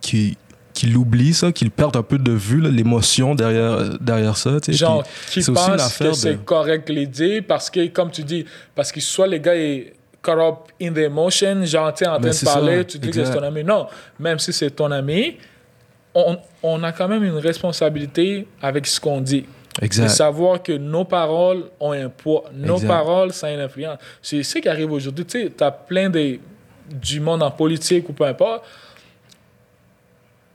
qui 0.01 0.37
qu'il 0.73 0.97
oublie 0.97 1.33
ça, 1.33 1.53
qu'il 1.53 1.71
perde 1.71 1.95
un 1.95 2.03
peu 2.03 2.17
de 2.17 2.33
vue 2.33 2.59
l'émotion 2.59 3.33
derrière, 3.33 3.97
derrière 4.01 4.35
ça. 4.35 4.59
tu 4.59 4.73
sais. 4.73 4.77
Genre, 4.77 5.03
qui 5.31 5.41
c'est 5.41 5.49
aussi 5.49 5.71
une 5.71 5.77
pense 5.77 5.97
que 5.97 6.11
c'est 6.11 6.33
de- 6.33 6.37
correct 6.39 6.89
les 6.89 7.07
dire 7.07 7.43
parce 7.47 7.69
que, 7.69 7.87
comme 7.87 8.11
tu 8.11 8.23
dis, 8.25 8.43
parce 8.75 8.91
que 8.91 8.99
soit 8.99 9.25
les 9.27 9.39
gars 9.39 9.55
est 9.55 9.93
caught 10.21 10.37
up 10.37 10.55
in 10.81 10.91
the 10.91 10.97
emotion, 10.97 11.63
genre, 11.63 11.93
tu 11.93 12.03
en 12.05 12.09
train 12.09 12.19
Ben, 12.19 12.27
de 12.27 12.33
c'est 12.33 12.45
parler, 12.45 12.77
ça, 12.79 12.83
tu 12.83 12.97
dis 12.99 13.09
que 13.09 13.19
exact. 13.19 13.33
c'est 13.35 13.39
ton 13.39 13.45
ami. 13.45 13.63
Non, 13.63 13.87
même 14.19 14.37
si 14.37 14.51
c'est 14.51 14.69
ton 14.71 14.91
ami, 14.91 15.37
on, 16.15 16.37
on 16.63 16.81
a 16.83 16.91
quand 16.91 17.07
même 17.07 17.23
une 17.23 17.37
responsabilité 17.37 18.47
avec 18.61 18.87
ce 18.87 18.99
qu'on 18.99 19.21
dit. 19.21 19.45
De 19.79 19.85
Exact. 19.85 20.07
savoir 20.07 20.63
que 20.63 20.71
nos 20.71 21.03
paroles 21.03 21.65
ont 21.81 21.91
un 21.91 22.07
poids. 22.07 22.45
Nos 22.53 22.75
Exact. 22.75 22.87
paroles, 22.87 23.33
ça 23.33 23.47
a 23.47 23.51
une 23.51 23.59
influence. 23.59 23.97
C'est 24.21 24.41
ce 24.41 24.59
qui 24.59 24.69
arrive 24.69 24.89
aujourd'hui. 24.91 25.25
Tu 25.25 25.41
sais, 25.41 25.63
as 25.63 25.71
plein 25.71 26.09
de, 26.09 26.39
du 26.89 27.19
monde 27.19 27.43
en 27.43 27.51
politique 27.51 28.07
ou 28.07 28.13
peu 28.13 28.23
importe. 28.23 28.63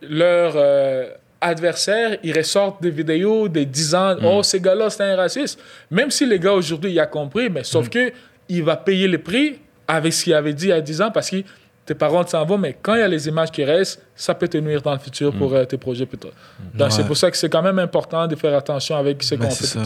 Leurs 0.03 0.55
euh, 0.57 1.11
adversaires, 1.41 2.17
ils 2.23 2.35
ressortent 2.35 2.83
des 2.83 2.91
vidéos 2.91 3.49
des 3.49 3.67
10 3.67 3.95
ans. 3.95 4.15
Mm. 4.17 4.25
Oh, 4.25 4.43
ces 4.43 4.59
gars-là, 4.61 4.89
c'est 4.89 5.03
un 5.05 5.17
raciste. 5.17 5.61
Même 5.91 6.11
si 6.11 6.25
les 6.25 6.39
gars 6.39 6.53
aujourd'hui, 6.55 6.93
ils 6.93 7.01
ont 7.01 7.07
compris, 7.07 7.51
mais 7.51 7.65
sauf 7.65 7.87
Mm. 7.87 7.91
que 7.91 8.13
il 8.49 8.63
va 8.65 8.77
payer 8.77 9.07
le 9.07 9.19
prix 9.19 9.59
avec 9.87 10.13
ce 10.13 10.25
qu'il 10.25 10.35
avait 10.35 10.55
dit 10.55 10.67
il 10.67 10.71
y 10.71 10.73
a 10.73 10.81
10 10.81 11.03
ans 11.03 11.11
parce 11.11 11.29
que 11.31 11.37
tes 11.87 11.95
parents 11.95 12.27
s'en 12.27 12.45
vont, 12.45 12.59
mais 12.59 12.77
quand 12.81 12.95
il 12.95 13.01
y 13.01 13.03
a 13.03 13.09
les 13.09 13.27
images 13.29 13.51
qui 13.51 13.65
restent, 13.65 14.01
ça 14.15 14.35
peut 14.35 14.47
te 14.49 14.59
nuire 14.59 14.81
dans 14.83 14.93
le 14.93 14.99
futur 14.99 15.33
pour 15.33 15.53
euh, 15.55 15.65
tes 15.65 15.77
projets 15.79 16.07
plus 16.07 16.19
tard. 16.19 16.31
Donc, 16.33 16.75
Mm. 16.75 16.83
Ouais. 16.83 16.91
c'est 16.91 17.05
pour 17.07 17.17
ça 17.17 17.31
que 17.31 17.37
c'est 17.37 17.49
quand 17.49 17.63
même 17.63 17.79
important 17.79 18.27
de 18.27 18.37
faire 18.37 18.57
attention 18.57 18.97
avec 18.97 19.23
ce 19.23 19.35
Ben, 19.35 19.49
qu'on 19.49 19.55
fait. 19.55 19.79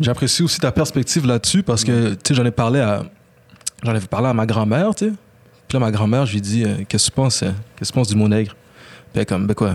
J'apprécie 0.00 0.42
aussi 0.42 0.58
ta 0.58 0.72
perspective 0.72 1.26
là-dessus 1.26 1.62
parce 1.62 1.84
que, 1.84 2.14
tu 2.14 2.18
sais, 2.28 2.34
j'en 2.34 2.44
ai 2.44 2.50
parlé 2.50 2.80
à, 2.80 3.04
j'en 3.84 3.90
avais 3.94 4.06
parlé 4.06 4.28
à 4.28 4.34
ma 4.34 4.46
grand-mère, 4.46 4.94
tu 4.94 5.06
sais. 5.08 5.12
Puis 5.68 5.76
là, 5.78 5.80
ma 5.80 5.90
grand-mère, 5.90 6.26
je 6.26 6.32
lui 6.34 6.40
dis, 6.40 6.64
euh, 6.64 6.76
qu'est-ce 6.88 7.06
que 7.06 7.12
tu 7.12 7.16
penses, 7.16 7.42
euh, 7.42 7.50
qu'est-ce 7.76 7.90
que 7.90 7.94
tu 7.94 8.00
penses 8.00 8.08
du 8.08 8.16
mot 8.16 8.28
nègre? 8.28 8.52
Puis 8.54 9.10
elle 9.14 9.22
est 9.22 9.26
comme, 9.26 9.46
ben 9.46 9.54
quoi? 9.54 9.74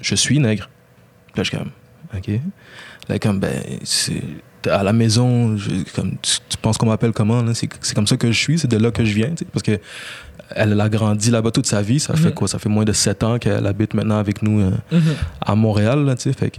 Je 0.00 0.14
suis 0.14 0.38
nègre. 0.38 0.68
Puis 1.32 1.34
là, 1.38 1.42
je 1.44 1.48
suis 1.48 1.56
comme, 1.58 1.70
ok. 2.16 2.40
Là, 3.08 3.18
comme, 3.18 3.40
ben, 3.40 3.62
c'est, 3.84 4.22
à 4.68 4.82
la 4.82 4.92
maison, 4.92 5.56
je- 5.56 5.70
comme, 5.94 6.12
tu, 6.22 6.38
tu 6.48 6.56
penses 6.60 6.76
qu'on 6.78 6.86
m'appelle 6.86 7.12
comment? 7.12 7.42
C'est, 7.54 7.94
comme 7.94 8.06
ça 8.06 8.16
que 8.16 8.30
je 8.32 8.38
suis, 8.38 8.58
c'est 8.58 8.68
de 8.68 8.76
là 8.76 8.90
que 8.90 9.04
je 9.04 9.14
viens. 9.14 9.32
Parce 9.52 9.62
que 9.62 9.78
elle 10.56 10.80
a 10.80 10.88
grandi 10.88 11.30
là-bas 11.30 11.52
toute 11.52 11.66
sa 11.66 11.80
vie. 11.80 12.00
Ça 12.00 12.14
fait 12.14 12.28
Mhm. 12.28 12.34
quoi? 12.34 12.48
Ça 12.48 12.58
fait 12.58 12.68
moins 12.68 12.84
de 12.84 12.92
sept 12.92 13.22
ans 13.22 13.38
qu'elle 13.38 13.66
habite 13.66 13.94
maintenant 13.94 14.18
avec 14.18 14.42
nous 14.42 14.60
euh, 14.60 14.70
Mhm. 14.90 15.00
à 15.40 15.54
Montréal, 15.54 16.04
là. 16.04 16.16
Fait 16.16 16.50
que, 16.50 16.58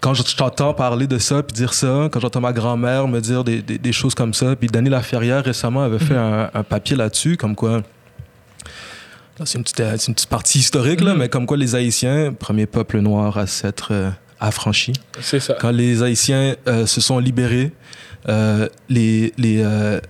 quand 0.00 0.12
je 0.12 0.22
t'entends 0.36 0.74
parler 0.74 1.06
de 1.06 1.16
ça, 1.18 1.42
puis 1.42 1.54
dire 1.54 1.72
ça, 1.72 2.08
quand 2.12 2.20
j'entends 2.20 2.42
ma 2.42 2.52
grand-mère 2.52 3.08
me 3.08 3.20
dire 3.20 3.44
des, 3.44 3.62
des, 3.62 3.78
des 3.78 3.92
choses 3.92 4.14
comme 4.14 4.34
ça, 4.34 4.54
puis 4.56 4.68
Dany 4.68 4.90
Laferrière 4.90 5.42
récemment 5.42 5.82
avait 5.82 5.98
fait 5.98 6.16
un, 6.16 6.50
un 6.52 6.62
papier 6.62 6.96
là-dessus, 6.96 7.36
comme 7.38 7.54
quoi. 7.56 7.82
C'est 9.44 9.58
une, 9.58 9.64
petite, 9.64 9.82
c'est 9.96 10.08
une 10.08 10.14
petite 10.14 10.28
partie 10.28 10.58
historique, 10.58 11.00
là, 11.00 11.12
Mhm. 11.14 11.18
mais 11.18 11.28
comme 11.28 11.46
quoi 11.46 11.56
les 11.56 11.74
Haïtiens, 11.74 12.32
premier 12.38 12.66
peuple 12.66 13.00
noir 13.00 13.36
à 13.38 13.46
s'être 13.46 13.88
euh, 13.92 14.10
affranchi, 14.40 14.92
C'est 15.20 15.40
ça. 15.40 15.56
quand 15.60 15.70
les 15.70 16.02
Haïtiens 16.02 16.56
euh, 16.66 16.86
se 16.86 17.00
sont 17.00 17.18
libérés, 17.18 17.72
euh, 18.28 18.68
les, 18.88 19.32
les, 19.38 19.62
euh, 19.62 20.00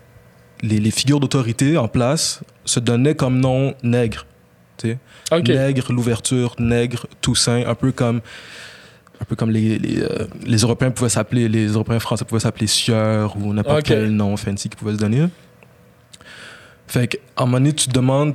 les, 0.62 0.78
les 0.78 0.90
figures 0.90 1.20
d'autorité 1.20 1.76
en 1.76 1.88
place 1.88 2.40
se 2.64 2.80
donnaient 2.80 3.14
comme 3.14 3.38
nom 3.40 3.74
nègre. 3.82 4.26
tu 4.78 4.90
sais. 4.90 4.98
OK. 5.32 5.48
Nègre, 5.48 5.92
l'ouverture, 5.92 6.54
nègre, 6.58 7.06
Toussaint, 7.20 7.64
un 7.66 7.74
peu 7.74 7.92
comme 7.92 8.20
un 9.20 9.24
peu 9.24 9.36
comme 9.36 9.50
les, 9.50 9.78
les, 9.78 10.02
les 10.44 10.56
Européens 10.58 10.90
pouvaient 10.90 11.08
s'appeler, 11.08 11.48
les 11.48 11.68
Européens 11.68 12.00
français 12.00 12.24
pouvaient 12.24 12.40
s'appeler 12.40 12.66
Sieur 12.66 13.36
ou 13.36 13.54
n'importe 13.54 13.84
quel 13.84 14.10
nom 14.10 14.36
fancy 14.36 14.68
qu'ils 14.68 14.78
pouvaient 14.78 14.94
se 14.94 14.98
donner. 14.98 15.28
Fait 16.88 17.06
qu'à 17.06 17.18
un 17.36 17.46
moment 17.46 17.58
donné, 17.58 17.72
tu 17.72 17.86
te 17.88 17.92
demandes 17.92 18.34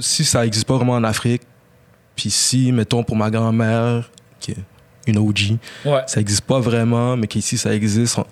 si 0.00 0.24
ça 0.24 0.42
n'existe 0.42 0.66
pas 0.66 0.76
vraiment 0.76 0.94
en 0.94 1.04
Afrique, 1.04 1.42
puis 2.16 2.30
si, 2.30 2.72
mettons, 2.72 3.02
pour 3.04 3.16
ma 3.16 3.30
grand-mère, 3.30 4.10
qui 4.40 4.52
est 4.52 4.56
une 5.06 5.18
OG, 5.18 5.58
Ouais. 5.84 6.02
ça 6.06 6.20
n'existe 6.20 6.42
pas 6.42 6.58
vraiment, 6.60 7.16
mais 7.16 7.26
qu'ici 7.26 7.56
ça 7.58 7.74
existe, 7.74 8.18
on- 8.18 8.26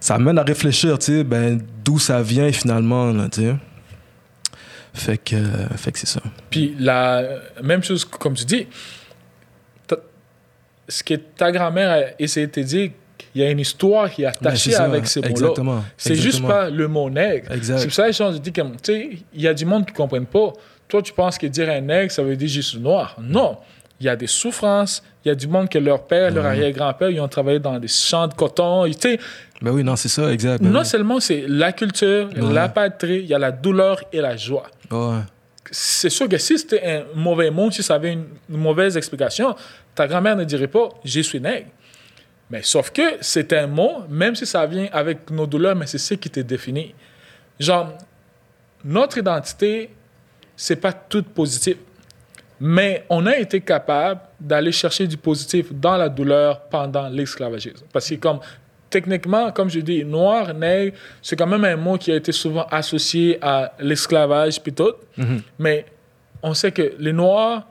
ça 0.00 0.14
amène 0.14 0.38
à 0.38 0.42
réfléchir, 0.42 0.98
tu 0.98 1.06
sais, 1.06 1.24
ben, 1.24 1.60
d'où 1.84 1.98
ça 1.98 2.22
vient 2.22 2.50
finalement, 2.52 3.10
là, 3.12 3.28
tu 3.28 3.42
sais. 3.42 3.54
Fait 4.94 5.18
que, 5.18 5.36
fait 5.76 5.92
que 5.92 5.98
c'est 5.98 6.08
ça. 6.08 6.20
Puis 6.50 6.74
la 6.78 7.24
même 7.62 7.82
chose, 7.82 8.04
que- 8.04 8.16
comme 8.16 8.34
tu 8.34 8.44
dis, 8.44 8.66
ce 10.88 11.02
que 11.02 11.14
ta 11.14 11.52
grand-mère 11.52 11.90
a 11.90 12.00
essayé 12.18 12.46
de 12.46 12.52
te 12.52 12.60
dire, 12.60 12.90
il 13.34 13.42
y 13.42 13.44
a 13.44 13.50
une 13.50 13.60
histoire 13.60 14.10
qui 14.10 14.22
est 14.22 14.26
Ben, 14.40 14.48
attachée 14.48 14.70
ça, 14.70 14.84
avec 14.84 15.06
ces 15.06 15.20
mots-là. 15.20 15.30
Exactement. 15.32 15.84
C'est 15.96 16.14
juste 16.14 16.42
pas 16.46 16.70
le 16.70 16.88
mot 16.88 17.10
nègre. 17.10 17.48
C'est 17.62 17.84
pour 17.84 17.92
ça 17.92 18.06
que 18.06 18.12
je 18.12 18.38
dis 18.38 18.52
comme, 18.52 18.72
tu 18.76 18.92
sais, 18.92 19.10
il 19.34 19.40
y 19.42 19.46
a 19.48 19.52
du 19.54 19.64
monde 19.66 19.84
qui 19.84 19.92
ne 19.92 19.96
comprennent 19.96 20.26
pas. 20.26 20.52
Toi, 20.88 21.02
tu 21.02 21.12
penses 21.12 21.36
que 21.36 21.46
dire 21.46 21.68
un 21.68 21.82
nègre, 21.82 22.10
ça 22.10 22.22
veut 22.22 22.36
dire 22.36 22.48
juste 22.48 22.76
noir. 22.78 23.16
Non. 23.20 23.58
Il 24.00 24.06
y 24.06 24.08
a 24.08 24.16
des 24.16 24.26
souffrances. 24.28 25.02
Il 25.24 25.28
y 25.28 25.30
a 25.30 25.34
du 25.34 25.48
monde 25.48 25.68
que 25.68 25.78
leur 25.78 26.04
père, 26.06 26.30
leur 26.30 26.46
arrière-grand-père, 26.46 27.10
ils 27.10 27.20
ont 27.20 27.28
travaillé 27.28 27.58
dans 27.58 27.78
des 27.78 27.88
champs 27.88 28.28
de 28.28 28.34
coton. 28.34 28.84
Tu 28.86 28.92
sais, 28.92 29.18
Ben 29.60 29.72
oui, 29.72 29.82
non, 29.82 29.96
c'est 29.96 30.08
ça, 30.08 30.32
exact. 30.32 30.62
ben 30.62 30.70
non 30.70 30.80
oui. 30.80 30.86
seulement 30.86 31.18
c'est 31.20 31.44
la 31.48 31.72
culture, 31.72 32.28
Ouais. 32.36 32.52
la 32.52 32.68
patrie, 32.68 33.18
il 33.20 33.26
y 33.26 33.34
a 33.34 33.38
la 33.38 33.50
douleur 33.50 34.02
et 34.12 34.20
la 34.20 34.36
joie. 34.36 34.68
Ouais. 34.90 35.18
c'est 35.70 36.08
sûr 36.10 36.28
que 36.28 36.38
si 36.38 36.56
c'était 36.58 36.82
un 36.86 37.02
mauvais 37.14 37.50
mot, 37.50 37.70
si 37.70 37.82
ça 37.82 37.94
avait 37.96 38.12
une, 38.12 38.24
une 38.48 38.56
mauvaise 38.56 38.96
explication, 38.96 39.54
ta 39.94 40.06
grand-mère 40.06 40.36
ne 40.36 40.44
dirait 40.44 40.68
pas 40.68 40.88
je 41.04 41.20
suis 41.20 41.40
nègre. 41.40 41.66
Mais 42.50 42.62
sauf 42.62 42.90
que 42.90 43.02
c'est 43.20 43.52
un 43.52 43.66
mot, 43.66 44.04
même 44.08 44.34
si 44.34 44.46
ça 44.46 44.64
vient 44.64 44.88
avec 44.92 45.30
nos 45.30 45.46
douleurs, 45.46 45.76
mais 45.76 45.86
c'est 45.86 45.98
ce 45.98 46.14
qui 46.14 46.30
te 46.30 46.40
définit. 46.40 46.94
Genre, 47.60 47.92
notre 48.84 49.18
identité, 49.18 49.90
c'est 50.56 50.76
pas 50.76 50.92
tout 50.92 51.22
positif. 51.22 51.76
Mais 52.60 53.04
on 53.08 53.26
a 53.26 53.36
été 53.36 53.60
capable 53.60 54.20
d'aller 54.40 54.72
chercher 54.72 55.06
du 55.06 55.16
positif 55.16 55.72
dans 55.72 55.96
la 55.96 56.08
douleur 56.08 56.60
pendant 56.62 57.08
l'esclavagisme. 57.08 57.84
Parce 57.92 58.08
que 58.08 58.16
comme 58.16 58.40
techniquement, 58.90 59.52
comme 59.52 59.70
je 59.70 59.80
dis, 59.80 60.04
noir, 60.04 60.54
nègre, 60.54 60.96
c'est 61.22 61.36
quand 61.36 61.46
même 61.46 61.64
un 61.64 61.76
mot 61.76 61.96
qui 61.98 62.10
a 62.10 62.16
été 62.16 62.32
souvent 62.32 62.66
associé 62.70 63.38
à 63.42 63.72
l'esclavage 63.78 64.60
puis 64.60 64.72
tout. 64.72 64.94
Mais 65.58 65.86
on 66.42 66.54
sait 66.54 66.72
que 66.72 66.94
les 66.98 67.12
noirs, 67.12 67.66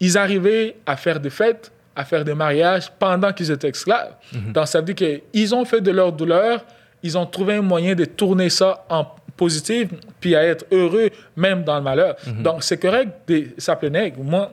ils 0.00 0.16
arrivaient 0.16 0.76
à 0.86 0.96
faire 0.96 1.20
des 1.20 1.30
fêtes, 1.30 1.70
à 1.94 2.04
faire 2.04 2.24
des 2.24 2.34
mariages 2.34 2.90
pendant 2.98 3.32
qu'ils 3.32 3.50
étaient 3.50 3.68
esclaves. 3.68 4.14
Donc 4.54 4.66
ça 4.66 4.80
veut 4.80 4.92
dire 4.92 5.20
qu'ils 5.30 5.54
ont 5.54 5.64
fait 5.64 5.80
de 5.80 5.90
leur 5.90 6.12
douleur, 6.12 6.64
ils 7.02 7.16
ont 7.16 7.26
trouvé 7.26 7.54
un 7.54 7.62
moyen 7.62 7.94
de 7.94 8.04
tourner 8.04 8.50
ça 8.50 8.84
en 8.88 9.06
positif, 9.40 9.88
puis 10.20 10.36
à 10.36 10.44
être 10.44 10.66
heureux 10.70 11.08
même 11.34 11.64
dans 11.64 11.76
le 11.76 11.82
malheur. 11.82 12.14
Donc 12.46 12.62
c'est 12.62 12.76
correct 12.76 13.10
de 13.26 13.46
s'appeler 13.56 13.90
nègre. 13.90 14.22
Moi, 14.22 14.52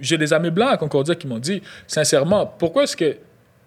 j'ai 0.00 0.16
des 0.16 0.32
amis 0.32 0.52
blancs 0.52 0.70
à 0.70 0.76
Concordia 0.76 1.16
qui 1.16 1.26
m'ont 1.26 1.40
dit, 1.40 1.60
sincèrement, 1.88 2.46
pourquoi 2.46 2.84
est-ce 2.84 2.96
que 2.96 3.16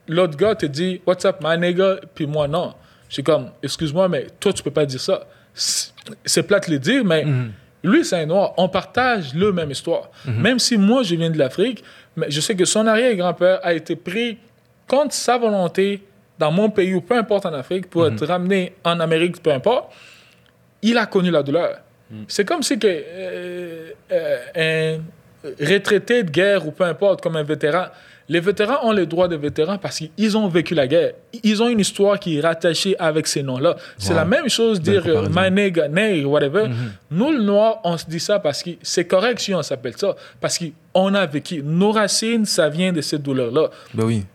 l'autre 0.08 0.38
gars 0.38 0.56
te 0.56 0.66
dit 0.66 1.02
What's 1.06 1.26
up, 1.26 1.38
my 1.44 1.58
nigga, 1.58 1.98
puis 2.16 2.26
moi 2.26 2.48
non 2.48 2.74
Je 3.10 3.16
suis 3.16 3.24
comme, 3.24 3.50
excuse-moi, 3.62 4.08
mais 4.08 4.28
toi, 4.40 4.54
tu 4.54 4.64
peux 4.64 4.72
pas 4.72 4.86
dire 4.86 5.02
ça. 5.02 5.28
C'est 5.54 6.44
plate 6.44 6.68
de 6.70 6.74
le 6.76 6.80
dire, 6.80 7.04
mais 7.04 7.26
lui, 7.84 8.06
c'est 8.06 8.22
un 8.24 8.26
noir. 8.26 8.54
On 8.56 8.70
partage 8.70 9.34
le 9.34 9.52
même 9.52 9.72
histoire. 9.72 10.10
Même 10.26 10.60
si 10.60 10.78
moi, 10.78 11.04
je 11.04 11.16
viens 11.16 11.30
de 11.30 11.38
l'Afrique, 11.38 11.84
mais 12.16 12.32
je 12.32 12.40
sais 12.40 12.56
que 12.56 12.66
son 12.66 12.88
arrière-grand-père 12.88 13.60
a 13.64 13.74
été 13.74 13.98
pris 13.98 14.38
contre 14.88 15.14
sa 15.14 15.38
volonté 15.38 16.04
dans 16.40 16.52
mon 16.52 16.70
pays 16.70 16.94
ou 16.96 17.02
peu 17.02 17.16
importe 17.16 17.46
en 17.46 17.54
Afrique 17.54 17.90
pour 17.90 18.08
être 18.08 18.26
ramené 18.26 18.74
en 18.84 19.00
Amérique, 19.00 19.42
peu 19.44 19.52
importe. 19.52 19.94
Il 20.82 20.98
a 20.98 21.06
connu 21.06 21.32
la 21.32 21.44
douleur. 21.44 21.78
C'est 22.28 22.44
comme 22.44 22.62
si 22.62 22.78
que, 22.78 22.88
euh, 22.88 23.92
euh, 24.12 24.98
un 24.98 25.66
retraité 25.66 26.24
de 26.24 26.30
guerre 26.30 26.68
ou 26.68 26.72
peu 26.72 26.84
importe, 26.84 27.22
comme 27.22 27.38
un 27.38 27.44
vétéran, 27.44 27.86
les 28.28 28.40
vétérans 28.42 28.80
ont 28.84 28.92
les 28.92 29.06
droits 29.06 29.28
de 29.30 29.36
vétérans 29.36 29.78
parce 29.78 30.00
qu'ils 30.00 30.38
ont 30.38 30.48
vécu 30.48 30.74
la 30.76 30.88
guerre. 30.88 31.14
Ils 31.44 31.62
ont 31.64 31.70
une 31.70 31.80
histoire 31.80 32.20
qui 32.20 32.38
est 32.38 32.42
rattachée 32.42 32.96
avec 33.00 33.28
ces 33.28 33.44
noms-là. 33.44 33.76
C'est 33.98 34.12
Wow. 34.12 34.16
la 34.18 34.26
même 34.26 34.50
chose 34.50 34.80
dire 34.82 35.04
euh, 35.08 35.28
my 35.34 35.50
nigga, 35.52 35.88
whatever. 36.28 36.68
Nous, 37.10 37.32
le 37.32 37.42
noir, 37.44 37.80
on 37.84 37.98
se 37.98 38.06
dit 38.06 38.20
ça 38.20 38.40
parce 38.40 38.62
que 38.64 38.72
c'est 38.82 39.06
correct 39.06 39.40
si 39.40 39.54
on 39.56 39.62
s'appelle 39.64 39.98
ça. 39.98 40.16
Parce 40.40 40.60
qu'on 40.60 41.14
a 41.14 41.26
vécu. 41.26 41.62
Nos 41.64 41.92
racines, 41.92 42.46
ça 42.46 42.70
vient 42.70 42.92
de 42.94 43.02
cette 43.02 43.22
douleur-là. 43.24 43.70
Ben 43.94 44.04
oui. 44.06 44.26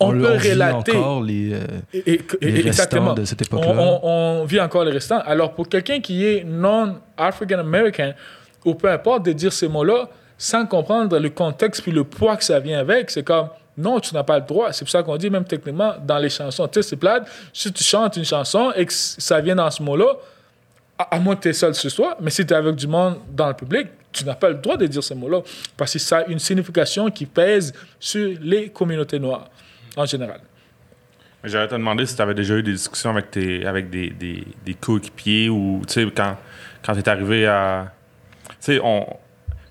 On, 0.00 0.10
le- 0.12 0.22
peut 0.22 0.36
vit 0.36 0.52
relater. 0.52 0.96
encore 0.96 1.22
les, 1.22 1.52
euh, 1.54 1.58
Et- 1.92 1.98
et- 2.14 2.20
les 2.40 2.48
et- 2.48 2.52
restants 2.54 2.66
exactement. 2.68 3.12
de 3.14 3.24
cette 3.24 3.40
On, 3.52 3.58
époque-là. 3.58 3.82
on- 4.02 4.40
on 4.40 4.44
vit 4.44 4.60
encore 4.60 4.84
les 4.84 4.92
restants. 4.92 5.20
Alors, 5.24 5.52
pour 5.54 5.68
quelqu'un 5.68 6.00
qui 6.00 6.24
est 6.26 6.44
non-African 6.44 7.58
American, 7.58 8.12
ou 8.64 8.74
peu 8.74 8.90
importe, 8.90 9.24
de 9.24 9.32
dire 9.32 9.52
ces 9.52 9.68
mots-là, 9.68 10.08
sans 10.36 10.66
comprendre 10.66 11.18
le 11.18 11.30
contexte 11.30 11.82
puis 11.82 11.92
le 11.92 12.04
poids 12.04 12.36
que 12.36 12.44
ça 12.44 12.58
vient 12.58 12.78
avec, 12.80 13.10
c'est 13.10 13.22
comme, 13.22 13.48
non, 13.76 14.00
tu 14.00 14.14
n'as 14.14 14.22
pas 14.24 14.38
le 14.38 14.44
droit. 14.44 14.72
C'est 14.72 14.84
pour 14.84 14.90
ça 14.90 15.02
qu'on 15.02 15.16
dit, 15.16 15.30
même 15.30 15.44
techniquement, 15.44 15.94
dans 16.04 16.18
les 16.18 16.28
chansons, 16.30 16.66
tu 16.68 16.82
sais, 16.82 16.88
c'est 16.90 16.96
plate, 16.96 17.26
si 17.52 17.72
tu 17.72 17.84
chantes 17.84 18.16
une 18.16 18.24
chanson 18.24 18.72
et 18.74 18.84
que 18.86 18.92
ça 18.92 19.40
vient 19.40 19.54
dans 19.56 19.70
ce 19.70 19.82
mot-là, 19.82 20.12
à, 20.98 21.16
à 21.16 21.18
moins 21.20 21.34
que 21.36 21.42
tu 21.42 21.48
es 21.48 21.52
seul 21.52 21.74
sur 21.74 21.92
toi, 21.94 22.16
mais 22.20 22.30
si 22.30 22.44
tu 22.46 22.52
es 22.52 22.56
avec 22.56 22.74
du 22.76 22.86
monde 22.86 23.16
dans 23.32 23.48
le 23.48 23.54
public, 23.54 23.88
tu 24.12 24.24
n'as 24.24 24.34
pas 24.34 24.48
le 24.48 24.54
droit 24.56 24.76
de 24.76 24.86
dire 24.86 25.02
ces 25.02 25.14
mots-là, 25.16 25.40
parce 25.76 25.92
que 25.92 25.98
ça 25.98 26.18
a 26.18 26.24
une 26.26 26.38
signification 26.38 27.10
qui 27.10 27.26
pèse 27.26 27.72
sur 27.98 28.30
les 28.40 28.68
communautés 28.68 29.18
noires, 29.18 29.48
en 29.96 30.06
général. 30.06 30.40
J'allais 31.44 31.68
te 31.68 31.74
demander 31.74 32.06
si 32.06 32.16
tu 32.16 32.22
avais 32.22 32.34
déjà 32.34 32.54
eu 32.56 32.62
des 32.62 32.72
discussions 32.72 33.10
avec, 33.10 33.30
tes, 33.30 33.66
avec 33.66 33.90
des, 33.90 34.08
des, 34.10 34.44
des 34.64 34.74
coéquipiers 34.74 35.50
ou, 35.50 35.82
tu 35.86 35.92
sais, 35.92 36.06
quand, 36.16 36.36
quand 36.84 36.94
tu 36.94 37.00
es 37.00 37.08
arrivé 37.08 37.46
à. 37.46 37.92
Tu 38.48 38.54
sais, 38.60 38.80
on. 38.82 39.06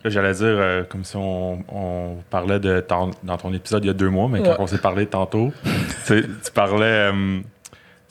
J'allais 0.05 0.33
dire, 0.33 0.43
euh, 0.45 0.83
comme 0.83 1.05
si 1.05 1.15
on, 1.15 1.63
on 1.73 2.17
parlait 2.29 2.59
de 2.59 2.81
ton- 2.81 3.11
dans 3.23 3.37
ton 3.37 3.53
épisode 3.53 3.85
il 3.85 3.87
y 3.87 3.89
a 3.89 3.93
deux 3.93 4.09
mois, 4.09 4.27
mais 4.27 4.41
Ouais. 4.41 4.53
quand 4.57 4.61
on 4.61 4.67
s'est 4.67 4.77
parlé 4.79 5.05
tantôt, 5.05 5.53
tu, 6.05 6.21
parlais. 6.53 7.09
euh, 7.13 7.39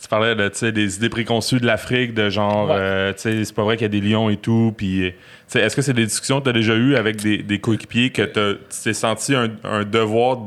tu 0.00 0.08
parlais 0.08 0.34
de, 0.34 0.70
des 0.70 0.96
idées 0.96 1.10
préconçues 1.10 1.60
de 1.60 1.66
l'Afrique, 1.66 2.14
de 2.14 2.30
genre, 2.30 2.68
Ouais. 2.70 2.76
euh, 2.78 3.12
tu 3.12 3.18
sais, 3.20 3.44
c'est 3.44 3.54
pas 3.54 3.62
vrai 3.62 3.76
qu'il 3.76 3.84
y 3.84 3.90
a 3.94 4.00
des 4.00 4.00
lions 4.00 4.30
et 4.30 4.38
tout. 4.38 4.72
Puis, 4.74 5.04
euh, 5.04 5.10
tu 5.10 5.16
sais, 5.48 5.60
est-ce 5.60 5.76
que 5.76 5.82
c'est 5.82 5.92
des 5.92 6.06
discussions 6.06 6.38
que 6.40 6.44
tu 6.44 6.50
as 6.50 6.54
déjà 6.54 6.74
eues 6.74 6.96
avec 6.96 7.16
des, 7.22 7.42
des 7.42 7.58
coéquipiers 7.60 8.08
que 8.10 8.22
t'as- 8.22 8.54
tu 8.54 8.82
t'es 8.84 8.94
senti 8.94 9.34
un, 9.34 9.50
un 9.62 9.84
devoir 9.84 10.38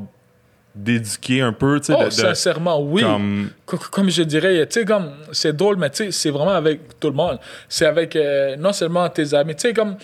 d'éduquer 0.76 1.42
un 1.42 1.54
peu, 1.54 1.80
tu 1.80 1.88
sais, 1.88 1.94
Oh, 1.98 2.04
de- 2.06 2.10
sincèrement, 2.10 2.82
oui. 2.82 3.02
comme- 3.02 3.50
Co- 3.66 3.78
Comme 3.92 4.10
je 4.10 4.24
dirais, 4.24 4.68
tu 4.68 4.80
sais, 4.82 4.86
comme, 4.86 5.12
c'est 5.32 5.56
drôle, 5.56 5.78
mais 5.78 5.90
tu 5.90 5.98
sais, 6.06 6.12
c'est 6.12 6.30
vraiment 6.32 6.52
avec 6.56 7.00
tout 7.00 7.08
le 7.10 7.14
monde. 7.16 7.40
C'est 7.70 7.86
avec 7.86 8.16
euh, 8.16 8.56
non 8.58 8.74
seulement 8.74 9.08
tes 9.10 9.34
amis, 9.34 9.56
tu 9.56 9.62
sais, 9.70 9.74
comme, 9.74 9.96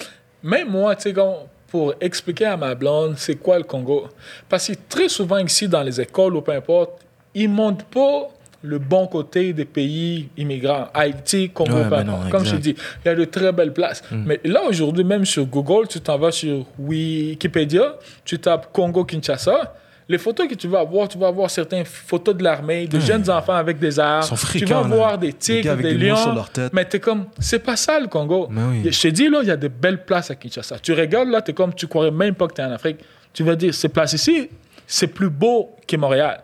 même 0.43 0.69
moi, 0.69 0.95
tu 0.95 1.03
sais, 1.03 1.13
comme, 1.13 1.33
pour 1.67 1.93
expliquer 2.01 2.45
à 2.45 2.57
ma 2.57 2.73
blonde 2.75 3.13
c'est 3.17 3.35
quoi 3.35 3.57
le 3.57 3.63
Congo? 3.63 4.07
Parce 4.49 4.67
que 4.67 4.73
très 4.89 5.07
souvent 5.09 5.37
ici, 5.37 5.67
dans 5.69 5.83
les 5.83 5.99
écoles 6.01 6.35
ou 6.35 6.41
peu 6.41 6.51
importe, 6.53 7.01
ils 7.33 7.49
ne 7.49 7.55
montrent 7.55 7.85
pas 7.85 8.27
le 8.63 8.77
bon 8.77 9.07
côté 9.07 9.53
des 9.53 9.65
pays 9.65 10.29
immigrants. 10.37 10.87
Haïti, 10.93 11.49
Congo, 11.49 11.71
Ouais, 11.77 11.83
peu 11.85 11.89
ben 11.89 12.03
non, 12.03 12.29
Comme 12.29 12.45
je 12.45 12.55
dis, 12.57 12.75
il 13.03 13.07
y 13.07 13.09
a 13.09 13.15
de 13.15 13.23
très 13.25 13.51
belles 13.51 13.73
places. 13.73 14.03
Mais 14.11 14.39
là, 14.43 14.61
aujourd'hui, 14.67 15.03
même 15.03 15.25
sur 15.25 15.45
Google, 15.45 15.87
tu 15.87 15.99
t'en 16.01 16.17
vas 16.17 16.31
sur 16.31 16.65
Wikipédia, 16.77 17.95
tu 18.25 18.37
tapes 18.39 18.71
Congo-Kinshasa. 18.71 19.73
Les 20.09 20.17
photos 20.17 20.47
que 20.47 20.55
tu 20.55 20.67
vas 20.67 20.83
voir, 20.83 21.07
tu 21.07 21.17
vas 21.17 21.31
voir 21.31 21.49
certaines 21.49 21.85
photos 21.85 22.35
de 22.35 22.43
l'armée, 22.43 22.87
de 22.87 22.99
jeunes 22.99 23.29
enfants 23.29 23.55
avec 23.55 23.79
des 23.79 23.99
armes. 23.99 24.23
Ils 24.23 24.37
sont 24.37 24.57
tu 24.57 24.65
vas 24.65 24.81
voir 24.81 25.17
des 25.17 25.33
tigres, 25.33 25.71
avec 25.71 25.85
des 25.85 25.95
des 25.95 26.07
lions. 26.09 26.15
sur 26.15 26.33
leur 26.33 26.49
tête. 26.49 26.73
Mais 26.73 26.85
t'es 26.85 26.99
comme, 26.99 27.25
c'est 27.39 27.59
pas 27.59 27.75
ça 27.75 27.99
le 27.99 28.07
Congo. 28.07 28.49
Oui. 28.51 28.91
Je 28.91 29.01
te 29.01 29.07
dis, 29.07 29.29
là, 29.29 29.39
il 29.41 29.47
y 29.47 29.51
a 29.51 29.57
des 29.57 29.69
belles 29.69 30.03
places 30.03 30.31
à 30.31 30.35
Kinshasa. 30.35 30.79
Tu 30.79 30.93
regardes 30.93 31.29
là, 31.29 31.41
t'es 31.41 31.53
comme, 31.53 31.73
tu 31.73 31.87
croirais 31.87 32.11
même 32.11 32.35
pas 32.35 32.47
que 32.47 32.53
t'es 32.53 32.63
en 32.63 32.71
Afrique. 32.71 32.97
Tu 33.33 33.43
vas 33.43 33.55
dire, 33.55 33.73
ces 33.73 33.89
places 33.89 34.13
ici, 34.13 34.49
c'est 34.85 35.07
plus 35.07 35.29
beau 35.29 35.75
que 35.87 35.95
Montréal. 35.95 36.43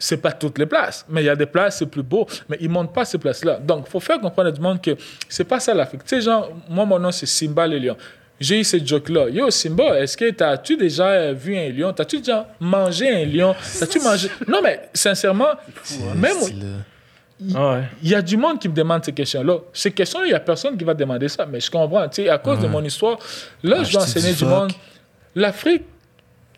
C'est 0.00 0.18
pas 0.18 0.32
toutes 0.32 0.58
les 0.58 0.66
places, 0.66 1.04
mais 1.08 1.22
il 1.22 1.26
y 1.26 1.28
a 1.28 1.34
des 1.34 1.46
places, 1.46 1.78
c'est 1.78 1.86
plus 1.86 2.04
beau. 2.04 2.26
Mais 2.48 2.56
ils 2.60 2.68
montrent 2.68 2.92
pas 2.92 3.04
ces 3.04 3.18
places-là. 3.18 3.58
Donc, 3.58 3.84
il 3.86 3.90
faut 3.90 4.00
faire 4.00 4.20
comprendre 4.20 4.48
à 4.48 4.52
tout 4.52 4.62
le 4.62 4.68
monde 4.68 4.80
que 4.80 4.96
c'est 5.28 5.44
pas 5.44 5.58
ça 5.58 5.74
l'Afrique. 5.74 6.04
Tu 6.04 6.16
sais, 6.16 6.20
genre, 6.20 6.50
moi, 6.68 6.84
mon 6.84 6.98
nom, 6.98 7.10
c'est 7.10 7.26
Simba 7.26 7.66
le 7.66 7.78
lion. 7.78 7.96
J'ai 8.40 8.60
eu 8.60 8.64
cette 8.64 8.86
joke-là. 8.86 9.28
Yo, 9.30 9.50
Simba, 9.50 9.98
est-ce 10.00 10.16
que 10.16 10.30
t'as-tu 10.30 10.76
déjà 10.76 11.32
vu 11.32 11.56
un 11.56 11.68
lion? 11.70 11.92
T'as-tu 11.92 12.18
déjà 12.18 12.48
mangé 12.60 13.08
un 13.08 13.24
lion? 13.24 13.54
T'as-tu 13.78 13.98
mangé... 14.00 14.28
Non, 14.46 14.60
mais 14.62 14.88
sincèrement, 14.94 15.48
même... 16.14 16.36
Il 17.40 17.56
il 18.02 18.08
y 18.10 18.14
a 18.16 18.22
du 18.22 18.36
monde 18.36 18.58
qui 18.58 18.68
me 18.68 18.74
demande 18.74 19.04
ces 19.04 19.12
questions-là. 19.12 19.58
Ces 19.72 19.92
questions, 19.92 20.24
il 20.24 20.28
n'y 20.28 20.34
a 20.34 20.40
personne 20.40 20.76
qui 20.76 20.82
va 20.84 20.92
demander 20.94 21.28
ça, 21.28 21.46
mais 21.46 21.60
je 21.60 21.70
comprends. 21.70 22.08
Tu 22.08 22.22
sais, 22.22 22.28
à 22.28 22.38
cause 22.38 22.58
de 22.60 22.66
mon 22.66 22.82
histoire, 22.82 23.16
là, 23.62 23.76
Ah, 23.80 23.84
je 23.84 23.92
dois 23.92 24.02
enseigner 24.02 24.30
du 24.32 24.38
fuck. 24.38 24.48
monde. 24.48 24.72
L'Afrique, 25.36 25.84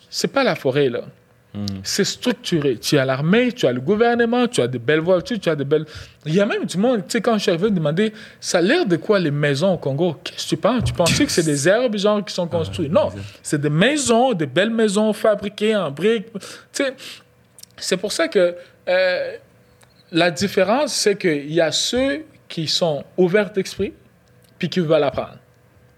c'est 0.08 0.28
pas 0.32 0.42
la 0.42 0.54
forêt, 0.54 0.88
là. 0.88 1.02
C'est 1.82 2.04
structuré. 2.04 2.78
Tu 2.78 2.96
as 2.96 3.04
l'armée, 3.04 3.50
tu 3.52 3.66
as 3.66 3.72
le 3.72 3.80
gouvernement, 3.80 4.46
tu 4.46 4.60
as 4.60 4.68
de 4.68 4.78
belles 4.78 5.00
voitures, 5.00 5.40
tu 5.40 5.48
as 5.48 5.56
de 5.56 5.64
belles... 5.64 5.84
Il 6.24 6.34
y 6.34 6.40
a 6.40 6.46
même 6.46 6.64
du 6.64 6.78
monde, 6.78 7.00
tu 7.00 7.12
sais, 7.12 7.20
quand 7.20 7.34
je 7.34 7.42
suis 7.42 7.50
arrivé, 7.50 7.70
me 7.70 7.76
demander, 7.76 8.12
ça 8.40 8.58
a 8.58 8.60
l'air 8.60 8.86
de 8.86 8.96
quoi 8.96 9.18
les 9.18 9.32
maisons 9.32 9.74
au 9.74 9.78
Congo? 9.78 10.16
Qu'est-ce 10.22 10.44
que 10.44 10.48
tu 10.50 10.56
penses? 10.56 10.84
Tu 10.84 10.92
pensais 10.92 11.24
que 11.24 11.32
c'est 11.32 11.42
des 11.42 11.68
herbes, 11.68 11.96
genre, 11.96 12.24
qui 12.24 12.32
sont 12.32 12.46
construites? 12.46 12.92
Non, 12.92 13.10
c'est 13.42 13.60
des 13.60 13.70
maisons, 13.70 14.32
des 14.32 14.46
belles 14.46 14.70
maisons 14.70 15.12
fabriquées 15.12 15.74
en 15.74 15.90
briques. 15.90 16.32
Tu 16.32 16.84
sais, 16.84 16.94
c'est 17.76 17.96
pour 17.96 18.12
ça 18.12 18.28
que 18.28 18.54
euh, 18.88 19.36
la 20.12 20.30
différence, 20.30 20.92
c'est 20.92 21.16
qu'il 21.16 21.52
y 21.52 21.60
a 21.60 21.72
ceux 21.72 22.24
qui 22.48 22.68
sont 22.68 23.04
ouverts 23.16 23.50
d'esprit 23.50 23.92
puis 24.58 24.68
qui 24.68 24.80
veulent 24.80 25.02
apprendre. 25.02 25.38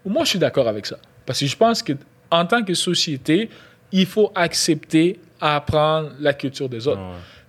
Moi, 0.04 0.24
je 0.24 0.30
suis 0.30 0.38
d'accord 0.38 0.68
avec 0.68 0.86
ça. 0.86 0.96
Parce 1.26 1.40
que 1.40 1.46
je 1.46 1.56
pense 1.56 1.82
qu'en 1.82 2.46
tant 2.46 2.62
que 2.62 2.74
société, 2.74 3.50
il 3.90 4.06
faut 4.06 4.32
accepter 4.34 5.18
à 5.42 5.56
apprendre 5.56 6.12
la 6.20 6.32
culture 6.32 6.68
des 6.68 6.86
autres. 6.86 7.00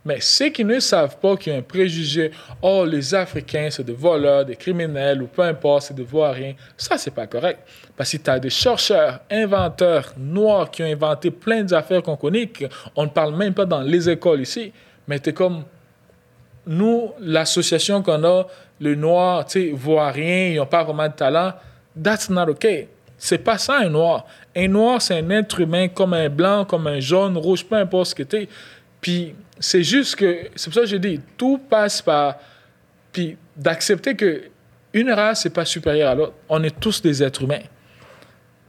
Mais 0.03 0.19
ceux 0.19 0.49
qui 0.49 0.65
ne 0.65 0.79
savent 0.79 1.17
pas 1.17 1.37
qu'il 1.37 1.53
y 1.53 1.55
a 1.55 1.59
un 1.59 1.61
préjugé, 1.61 2.31
oh, 2.61 2.83
les 2.85 3.15
Africains, 3.15 3.69
c'est 3.69 3.85
des 3.85 3.93
voleurs, 3.93 4.43
des 4.43 4.55
criminels, 4.57 5.21
ou 5.21 5.27
peu 5.27 5.43
importe, 5.43 5.83
c'est 5.83 5.93
des 5.93 6.03
vauriens, 6.03 6.55
ça, 6.75 6.97
c'est 6.97 7.13
pas 7.13 7.27
correct. 7.27 7.59
Parce 7.95 8.11
que 8.11 8.17
tu 8.17 8.29
as 8.29 8.39
des 8.39 8.49
chercheurs, 8.49 9.19
inventeurs 9.31 10.13
noirs 10.17 10.69
qui 10.71 10.83
ont 10.83 10.87
inventé 10.87 11.31
plein 11.31 11.63
d'affaires 11.63 12.01
qu'on 12.01 12.17
connaît, 12.17 12.51
qu'on 12.95 13.03
ne 13.03 13.09
parle 13.09 13.35
même 13.35 13.53
pas 13.53 13.65
dans 13.65 13.81
les 13.81 14.09
écoles 14.09 14.41
ici. 14.41 14.73
Mais 15.07 15.19
tu 15.19 15.29
es 15.29 15.33
comme, 15.33 15.63
nous, 16.65 17.11
l'association 17.19 18.01
qu'on 18.01 18.23
a, 18.25 18.47
le 18.81 18.95
noir, 18.95 19.45
tu 19.45 19.69
sais, 19.69 19.71
voit 19.73 20.09
rien, 20.09 20.47
ils 20.47 20.55
n'ont 20.57 20.65
pas 20.65 20.83
vraiment 20.83 21.07
de 21.07 21.13
talent, 21.13 21.53
that's 22.01 22.29
not 22.29 22.49
okay. 22.49 22.89
C'est 23.23 23.37
pas 23.37 23.57
ça 23.57 23.77
un 23.77 23.87
noir. 23.87 24.25
Un 24.53 24.67
noir, 24.67 25.01
c'est 25.01 25.17
un 25.17 25.29
être 25.29 25.61
humain 25.61 25.87
comme 25.87 26.13
un 26.13 26.27
blanc, 26.27 26.65
comme 26.65 26.87
un 26.87 26.99
jaune, 26.99 27.37
rouge, 27.37 27.63
peu 27.63 27.77
importe 27.77 28.09
ce 28.09 28.15
que 28.15 28.23
tu 28.23 28.49
Puis 28.99 29.33
c'est 29.57 29.81
juste 29.81 30.17
que, 30.17 30.49
c'est 30.53 30.65
pour 30.65 30.73
ça 30.73 30.81
que 30.81 30.87
j'ai 30.87 30.99
dit, 30.99 31.21
tout 31.37 31.57
passe 31.57 32.01
par. 32.01 32.35
Puis 33.13 33.37
d'accepter 33.55 34.17
que 34.17 34.41
une 34.91 35.09
race, 35.09 35.43
c'est 35.43 35.51
pas 35.51 35.63
supérieur 35.63 36.11
à 36.11 36.15
l'autre. 36.15 36.33
On 36.49 36.61
est 36.63 36.77
tous 36.77 37.01
des 37.01 37.23
êtres 37.23 37.43
humains. 37.43 37.61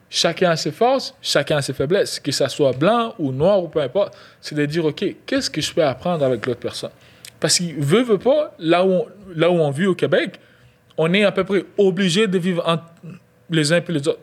Chacun 0.08 0.50
a 0.50 0.56
ses 0.56 0.70
forces, 0.70 1.16
chacun 1.20 1.56
a 1.56 1.62
ses 1.62 1.72
faiblesses, 1.72 2.20
que 2.20 2.30
ça 2.30 2.48
soit 2.48 2.74
blanc 2.74 3.16
ou 3.18 3.32
noir 3.32 3.60
ou 3.60 3.66
peu 3.66 3.80
importe. 3.80 4.16
C'est 4.40 4.54
de 4.54 4.64
dire, 4.66 4.84
OK, 4.84 5.04
qu'est-ce 5.26 5.50
que 5.50 5.60
je 5.60 5.74
peux 5.74 5.84
apprendre 5.84 6.24
avec 6.24 6.46
l'autre 6.46 6.60
personne? 6.60 6.92
Parce 7.40 7.56
qu'il 7.56 7.74
veut, 7.74 8.04
veut 8.04 8.18
pas, 8.18 8.54
là 8.60 8.84
où, 8.84 8.92
on, 8.92 9.06
là 9.34 9.50
où 9.50 9.54
on 9.54 9.70
vit 9.72 9.86
au 9.86 9.96
Québec, 9.96 10.38
on 10.96 11.12
est 11.12 11.24
à 11.24 11.32
peu 11.32 11.42
près 11.42 11.64
obligé 11.76 12.28
de 12.28 12.38
vivre 12.38 12.62
les 13.50 13.72
uns 13.72 13.78
et 13.78 13.92
les 13.92 14.06
autres. 14.06 14.20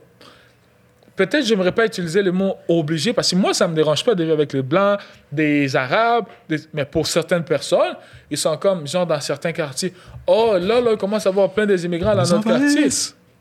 Peut-être 1.26 1.46
j'aimerais 1.46 1.72
pas 1.72 1.86
utiliser 1.86 2.22
le 2.24 2.32
mot 2.32 2.56
obligé 2.68 3.14
parce 3.14 3.30
que 3.30 3.36
moi, 3.36 3.54
ça 3.54 3.68
me 3.68 3.76
dérange 3.76 4.04
pas 4.04 4.16
de 4.16 4.24
vivre 4.24 4.36
avec 4.36 4.54
les 4.54 4.62
Blancs, 4.64 5.00
des 5.32 5.76
Arabes, 5.76 6.26
des- 6.50 6.58
mais 6.74 6.86
pour 6.86 7.06
certaines 7.06 7.44
personnes, 7.44 7.96
ils 8.30 8.38
sont 8.38 8.58
comme, 8.58 8.88
genre, 8.88 9.06
dans 9.06 9.20
certains 9.22 9.52
quartiers. 9.52 9.94
Oh, 10.26 10.54
là, 10.60 10.82
là, 10.82 10.92
il 10.92 10.98
commence 10.98 11.26
à 11.28 11.30
avoir 11.30 11.52
plein 11.52 11.66
des 11.68 11.86
immigrants 11.86 12.16
dans 12.16 12.24
Les 12.24 12.30
notre 12.32 12.44
quartier. 12.48 12.88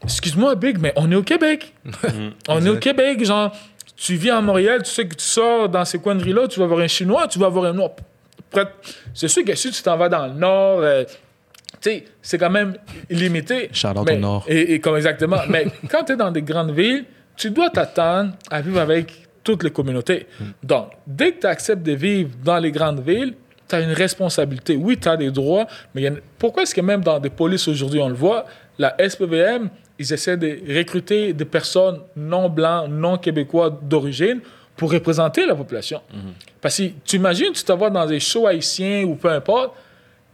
Excuse-moi, 0.02 0.54
Big, 0.56 0.78
mais 0.78 0.92
on 0.96 1.10
est 1.10 1.14
au 1.14 1.22
Québec. 1.22 1.74
on 2.48 2.64
est 2.64 2.68
au 2.68 2.76
Québec, 2.76 3.24
genre, 3.24 3.50
tu 3.96 4.14
vis 4.14 4.30
à 4.30 4.40
Montréal, 4.40 4.82
tu 4.82 4.90
sais 4.90 5.06
que 5.06 5.14
tu 5.14 5.24
sors 5.24 5.68
dans 5.68 5.84
ces 5.84 5.98
coins 5.98 6.14
de 6.14 6.24
rue-là, 6.24 6.48
tu 6.48 6.58
vas 6.60 6.66
voir 6.66 6.80
un 6.80 6.86
Chinois, 6.88 7.26
tu 7.28 7.38
vas 7.38 7.48
voir 7.48 7.66
un 7.66 7.72
Noir. 7.72 7.90
Prêt- 8.52 8.66
C'est 9.14 9.28
sûr 9.28 9.44
que 9.44 9.54
si 9.54 9.70
tu 9.70 9.82
t'en 9.82 9.96
vas 9.96 10.08
dans 10.08 10.26
le 10.26 10.32
Nord, 10.34 10.80
euh, 10.80 11.04
tu 11.04 11.90
sais, 11.90 12.04
c'est 12.20 12.36
quand 12.38 12.50
même 12.50 12.74
limité. 13.08 13.70
Out 13.84 14.04
Mais- 14.06 14.16
au 14.16 14.18
Nord. 14.18 14.44
Et, 14.48 14.74
et 14.74 14.80
comme 14.80 14.96
exactement. 14.96 15.38
Mais 15.48 15.66
quand 15.90 16.04
tu 16.04 16.12
es 16.12 16.16
dans 16.16 16.30
des 16.30 16.42
grandes 16.42 16.72
villes, 16.72 17.04
tu 17.36 17.50
dois 17.50 17.70
t'attendre 17.70 18.32
à 18.50 18.60
vivre 18.60 18.80
avec 18.80 19.28
toutes 19.42 19.62
les 19.62 19.70
communautés. 19.70 20.26
Donc, 20.62 20.90
dès 21.06 21.32
que 21.32 21.40
tu 21.40 21.46
acceptes 21.46 21.82
de 21.82 21.92
vivre 21.92 22.30
dans 22.44 22.58
les 22.58 22.70
grandes 22.70 23.00
villes, 23.00 23.34
tu 23.68 23.74
as 23.74 23.80
une 23.80 23.92
responsabilité. 23.92 24.76
Oui, 24.76 24.98
tu 24.98 25.08
as 25.08 25.16
des 25.16 25.30
droits, 25.30 25.66
mais 25.94 26.06
a 26.06 26.12
pourquoi 26.38 26.64
est-ce 26.64 26.74
que 26.74 26.80
même 26.80 27.02
dans 27.02 27.18
des 27.18 27.30
polices 27.30 27.68
aujourd'hui, 27.68 28.00
on 28.00 28.08
le 28.08 28.14
voit, 28.14 28.44
la 28.78 28.96
SPVM, 28.98 29.70
ils 29.98 30.12
essaient 30.12 30.36
de 30.36 30.58
recruter 30.76 31.32
des 31.32 31.44
personnes 31.44 32.00
non 32.16 32.48
blancs, 32.48 32.88
non 32.90 33.18
québécois 33.18 33.70
d'origine 33.82 34.40
pour 34.76 34.92
représenter 34.92 35.46
la 35.46 35.54
population? 35.54 36.00
Parce 36.60 36.76
que 36.78 36.84
tu 37.04 37.16
imagines, 37.16 37.52
tu 37.52 37.62
te 37.62 37.72
vois 37.72 37.90
dans 37.90 38.06
des 38.06 38.20
shows 38.20 38.46
haïtiens 38.46 39.04
ou 39.04 39.14
peu 39.14 39.28
importe, 39.28 39.74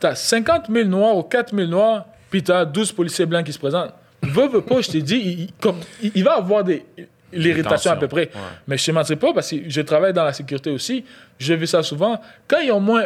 tu 0.01 0.07
as 0.07 0.15
50 0.15 0.67
000 0.71 0.89
noirs 0.89 1.17
ou 1.17 1.23
4 1.23 1.55
000 1.55 1.69
noirs, 1.69 2.07
puis 2.31 2.43
tu 2.43 2.53
as 2.53 2.65
12 2.65 2.93
policiers 2.93 3.27
blancs 3.27 3.45
qui 3.45 3.53
se 3.53 3.59
présentent. 3.59 3.93
Veux, 4.23 4.49
veux 4.49 4.61
pas, 4.63 4.81
je 4.81 4.91
t'ai 4.91 5.03
dit, 5.03 5.17
il, 5.17 5.53
comme, 5.61 5.77
il- 6.03 6.13
il 6.15 6.25
va 6.25 6.37
avoir 6.37 6.65
des 6.65 6.85
l'irritation 7.33 7.91
à 7.91 7.97
peu 7.97 8.09
près. 8.09 8.31
Ouais. 8.35 8.41
Mais 8.69 8.79
je 8.79 8.91
ne 8.91 8.95
mentirai 8.95 9.17
pas 9.17 9.33
parce 9.35 9.51
que 9.51 9.57
je 9.69 9.81
travaille 9.83 10.13
dans 10.13 10.25
la 10.25 10.33
sécurité 10.33 10.71
aussi. 10.71 11.05
Je 11.39 11.55
vis 11.55 11.67
ça 11.67 11.83
souvent. 11.83 12.21
Quand 12.49 12.59
il 12.61 12.69
y 12.69 12.71
a 12.71 12.75
au 12.75 12.81
moins 12.81 13.05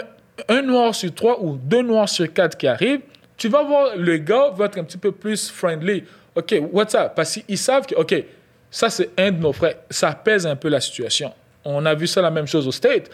un 0.48 0.62
noir 0.62 0.94
sur 0.94 1.12
trois 1.14 1.40
ou 1.42 1.56
deux 1.56 1.82
noirs 1.82 2.08
sur 2.08 2.32
quatre 2.32 2.56
qui 2.56 2.66
arrivent, 2.68 3.00
tu 3.36 3.48
vas 3.48 3.62
voir 3.62 3.96
le 3.96 4.18
gars 4.18 4.50
va 4.54 4.66
être 4.66 4.78
un 4.78 4.84
petit 4.84 4.98
peu 4.98 5.10
plus 5.12 5.50
friendly. 5.50 6.04
OK, 6.34 6.54
what's 6.72 6.94
up? 6.94 7.12
Parce 7.16 7.34
qu'ils 7.36 7.58
savent 7.58 7.86
que, 7.86 7.94
OK, 7.94 8.14
ça 8.70 8.88
c'est 8.90 9.10
un 9.18 9.32
de 9.32 9.38
nos 9.38 9.52
frères. 9.52 9.74
Ça 9.88 10.12
pèse 10.12 10.46
un 10.46 10.54
peu 10.56 10.68
la 10.68 10.80
situation. 10.80 11.32
On 11.64 11.84
a 11.86 11.94
vu 11.94 12.06
ça 12.06 12.22
la 12.22 12.30
même 12.30 12.46
chose 12.46 12.68
au 12.68 12.72
State. 12.72 13.10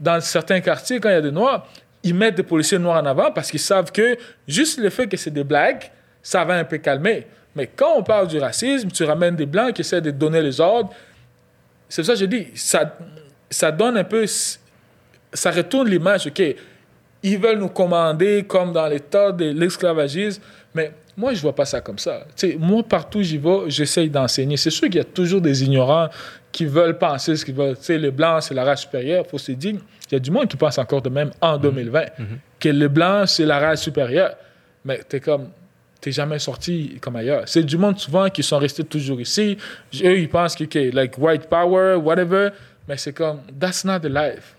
Dans 0.00 0.20
certains 0.20 0.60
quartiers, 0.60 1.00
quand 1.00 1.08
il 1.08 1.12
y 1.12 1.16
a 1.16 1.20
des 1.20 1.30
noirs, 1.32 1.66
ils 2.02 2.14
mettent 2.14 2.36
des 2.36 2.42
policiers 2.44 2.78
noirs 2.78 3.02
en 3.02 3.06
avant 3.06 3.30
parce 3.32 3.50
qu'ils 3.50 3.60
savent 3.60 3.90
que 3.92 4.16
juste 4.46 4.78
le 4.78 4.90
fait 4.90 5.06
que 5.06 5.16
c'est 5.16 5.30
des 5.32 5.44
blagues, 5.44 5.90
ça 6.26 6.44
va 6.44 6.54
un 6.54 6.64
peu 6.64 6.78
calmer. 6.78 7.24
Mais 7.54 7.68
quand 7.68 7.98
on 7.98 8.02
parle 8.02 8.26
du 8.26 8.36
racisme, 8.38 8.90
tu 8.90 9.04
ramènes 9.04 9.36
des 9.36 9.46
blancs 9.46 9.72
qui 9.72 9.82
essaient 9.82 10.00
de 10.00 10.10
donner 10.10 10.42
les 10.42 10.60
ordres. 10.60 10.92
C'est 11.88 12.02
ça 12.02 12.14
que 12.14 12.18
je 12.18 12.24
dis, 12.24 12.48
ça, 12.56 12.98
ça 13.48 13.70
donne 13.70 13.96
un 13.96 14.02
peu. 14.02 14.26
Ça 14.26 15.50
retourne 15.52 15.88
l'image, 15.88 16.26
OK. 16.26 16.42
Ils 17.22 17.38
veulent 17.38 17.60
nous 17.60 17.68
commander 17.68 18.42
comme 18.42 18.72
dans 18.72 18.88
l'état 18.88 19.30
de 19.30 19.44
l'esclavagisme, 19.52 20.42
mais 20.74 20.90
moi, 21.16 21.32
je 21.32 21.40
vois 21.40 21.54
pas 21.54 21.64
ça 21.64 21.80
comme 21.80 21.98
ça. 22.00 22.26
Tu 22.36 22.50
sais, 22.50 22.56
moi, 22.58 22.82
partout 22.82 23.20
où 23.20 23.22
j'y 23.22 23.38
vais, 23.38 23.68
j'essaye 23.68 24.10
d'enseigner. 24.10 24.56
C'est 24.56 24.70
sûr 24.70 24.88
qu'il 24.88 24.96
y 24.96 25.00
a 25.00 25.04
toujours 25.04 25.40
des 25.40 25.62
ignorants 25.62 26.08
qui 26.50 26.64
veulent 26.64 26.98
penser 26.98 27.36
ce 27.36 27.44
qu'ils 27.44 27.54
veulent. 27.54 27.76
Tu 27.76 27.84
sais, 27.84 27.98
les 27.98 28.10
Blancs, 28.10 28.42
c'est 28.42 28.54
la 28.54 28.64
race 28.64 28.80
supérieure. 28.80 29.22
Il 29.24 29.30
faut 29.30 29.38
se 29.38 29.52
dire, 29.52 29.76
il 30.10 30.12
y 30.12 30.16
a 30.16 30.18
du 30.18 30.32
monde 30.32 30.48
qui 30.48 30.56
pense 30.56 30.76
encore 30.76 31.02
de 31.02 31.08
même 31.08 31.30
en 31.40 31.56
2020, 31.56 32.04
que 32.58 32.68
les 32.68 32.88
Blancs, 32.88 33.28
c'est 33.28 33.46
la 33.46 33.60
race 33.60 33.82
supérieure. 33.82 34.34
Mais 34.84 35.00
tu 35.08 35.16
es 35.16 35.20
comme, 35.20 35.50
t'es 36.06 36.12
jamais 36.12 36.38
sorti 36.38 36.98
comme 37.00 37.16
ailleurs. 37.16 37.42
C'est 37.46 37.64
du 37.64 37.76
monde 37.76 37.98
souvent 37.98 38.30
qui 38.30 38.44
sont 38.44 38.58
restés 38.58 38.84
toujours 38.84 39.20
ici. 39.20 39.58
Eux, 40.04 40.20
ils 40.20 40.28
pensent 40.28 40.54
que, 40.54 40.62
OK, 40.62 40.94
like 40.94 41.18
white 41.18 41.48
power, 41.48 41.96
whatever. 41.96 42.50
Mais 42.86 42.96
c'est 42.96 43.12
comme, 43.12 43.40
that's 43.58 43.84
not 43.84 43.98
the 43.98 44.08
life. 44.08 44.54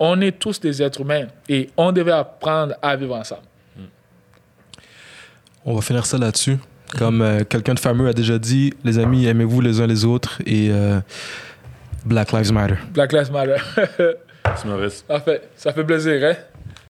On 0.00 0.18
est 0.22 0.38
tous 0.38 0.58
des 0.58 0.82
êtres 0.82 1.02
humains 1.02 1.26
et 1.50 1.68
on 1.76 1.92
devait 1.92 2.12
apprendre 2.12 2.76
à 2.80 2.96
vivre 2.96 3.14
ensemble. 3.14 3.42
On 5.66 5.74
va 5.74 5.82
finir 5.82 6.06
ça 6.06 6.16
là-dessus. 6.16 6.56
Comme 6.96 7.20
euh, 7.20 7.44
quelqu'un 7.44 7.74
de 7.74 7.80
fameux 7.80 8.08
a 8.08 8.14
déjà 8.14 8.38
dit, 8.38 8.72
les 8.82 8.98
amis, 8.98 9.26
aimez-vous 9.26 9.60
les 9.60 9.82
uns 9.82 9.86
les 9.86 10.06
autres 10.06 10.40
et 10.46 10.70
euh, 10.70 10.98
Black 12.06 12.32
Lives 12.32 12.54
Matter. 12.54 12.76
Black 12.94 13.12
Lives 13.12 13.30
Matter. 13.30 13.56
C'est 14.56 14.64
Maurice. 14.64 15.04
en 15.10 15.20
fait, 15.20 15.50
ça 15.56 15.74
fait 15.74 15.84
plaisir, 15.84 16.24
hein? 16.24 16.55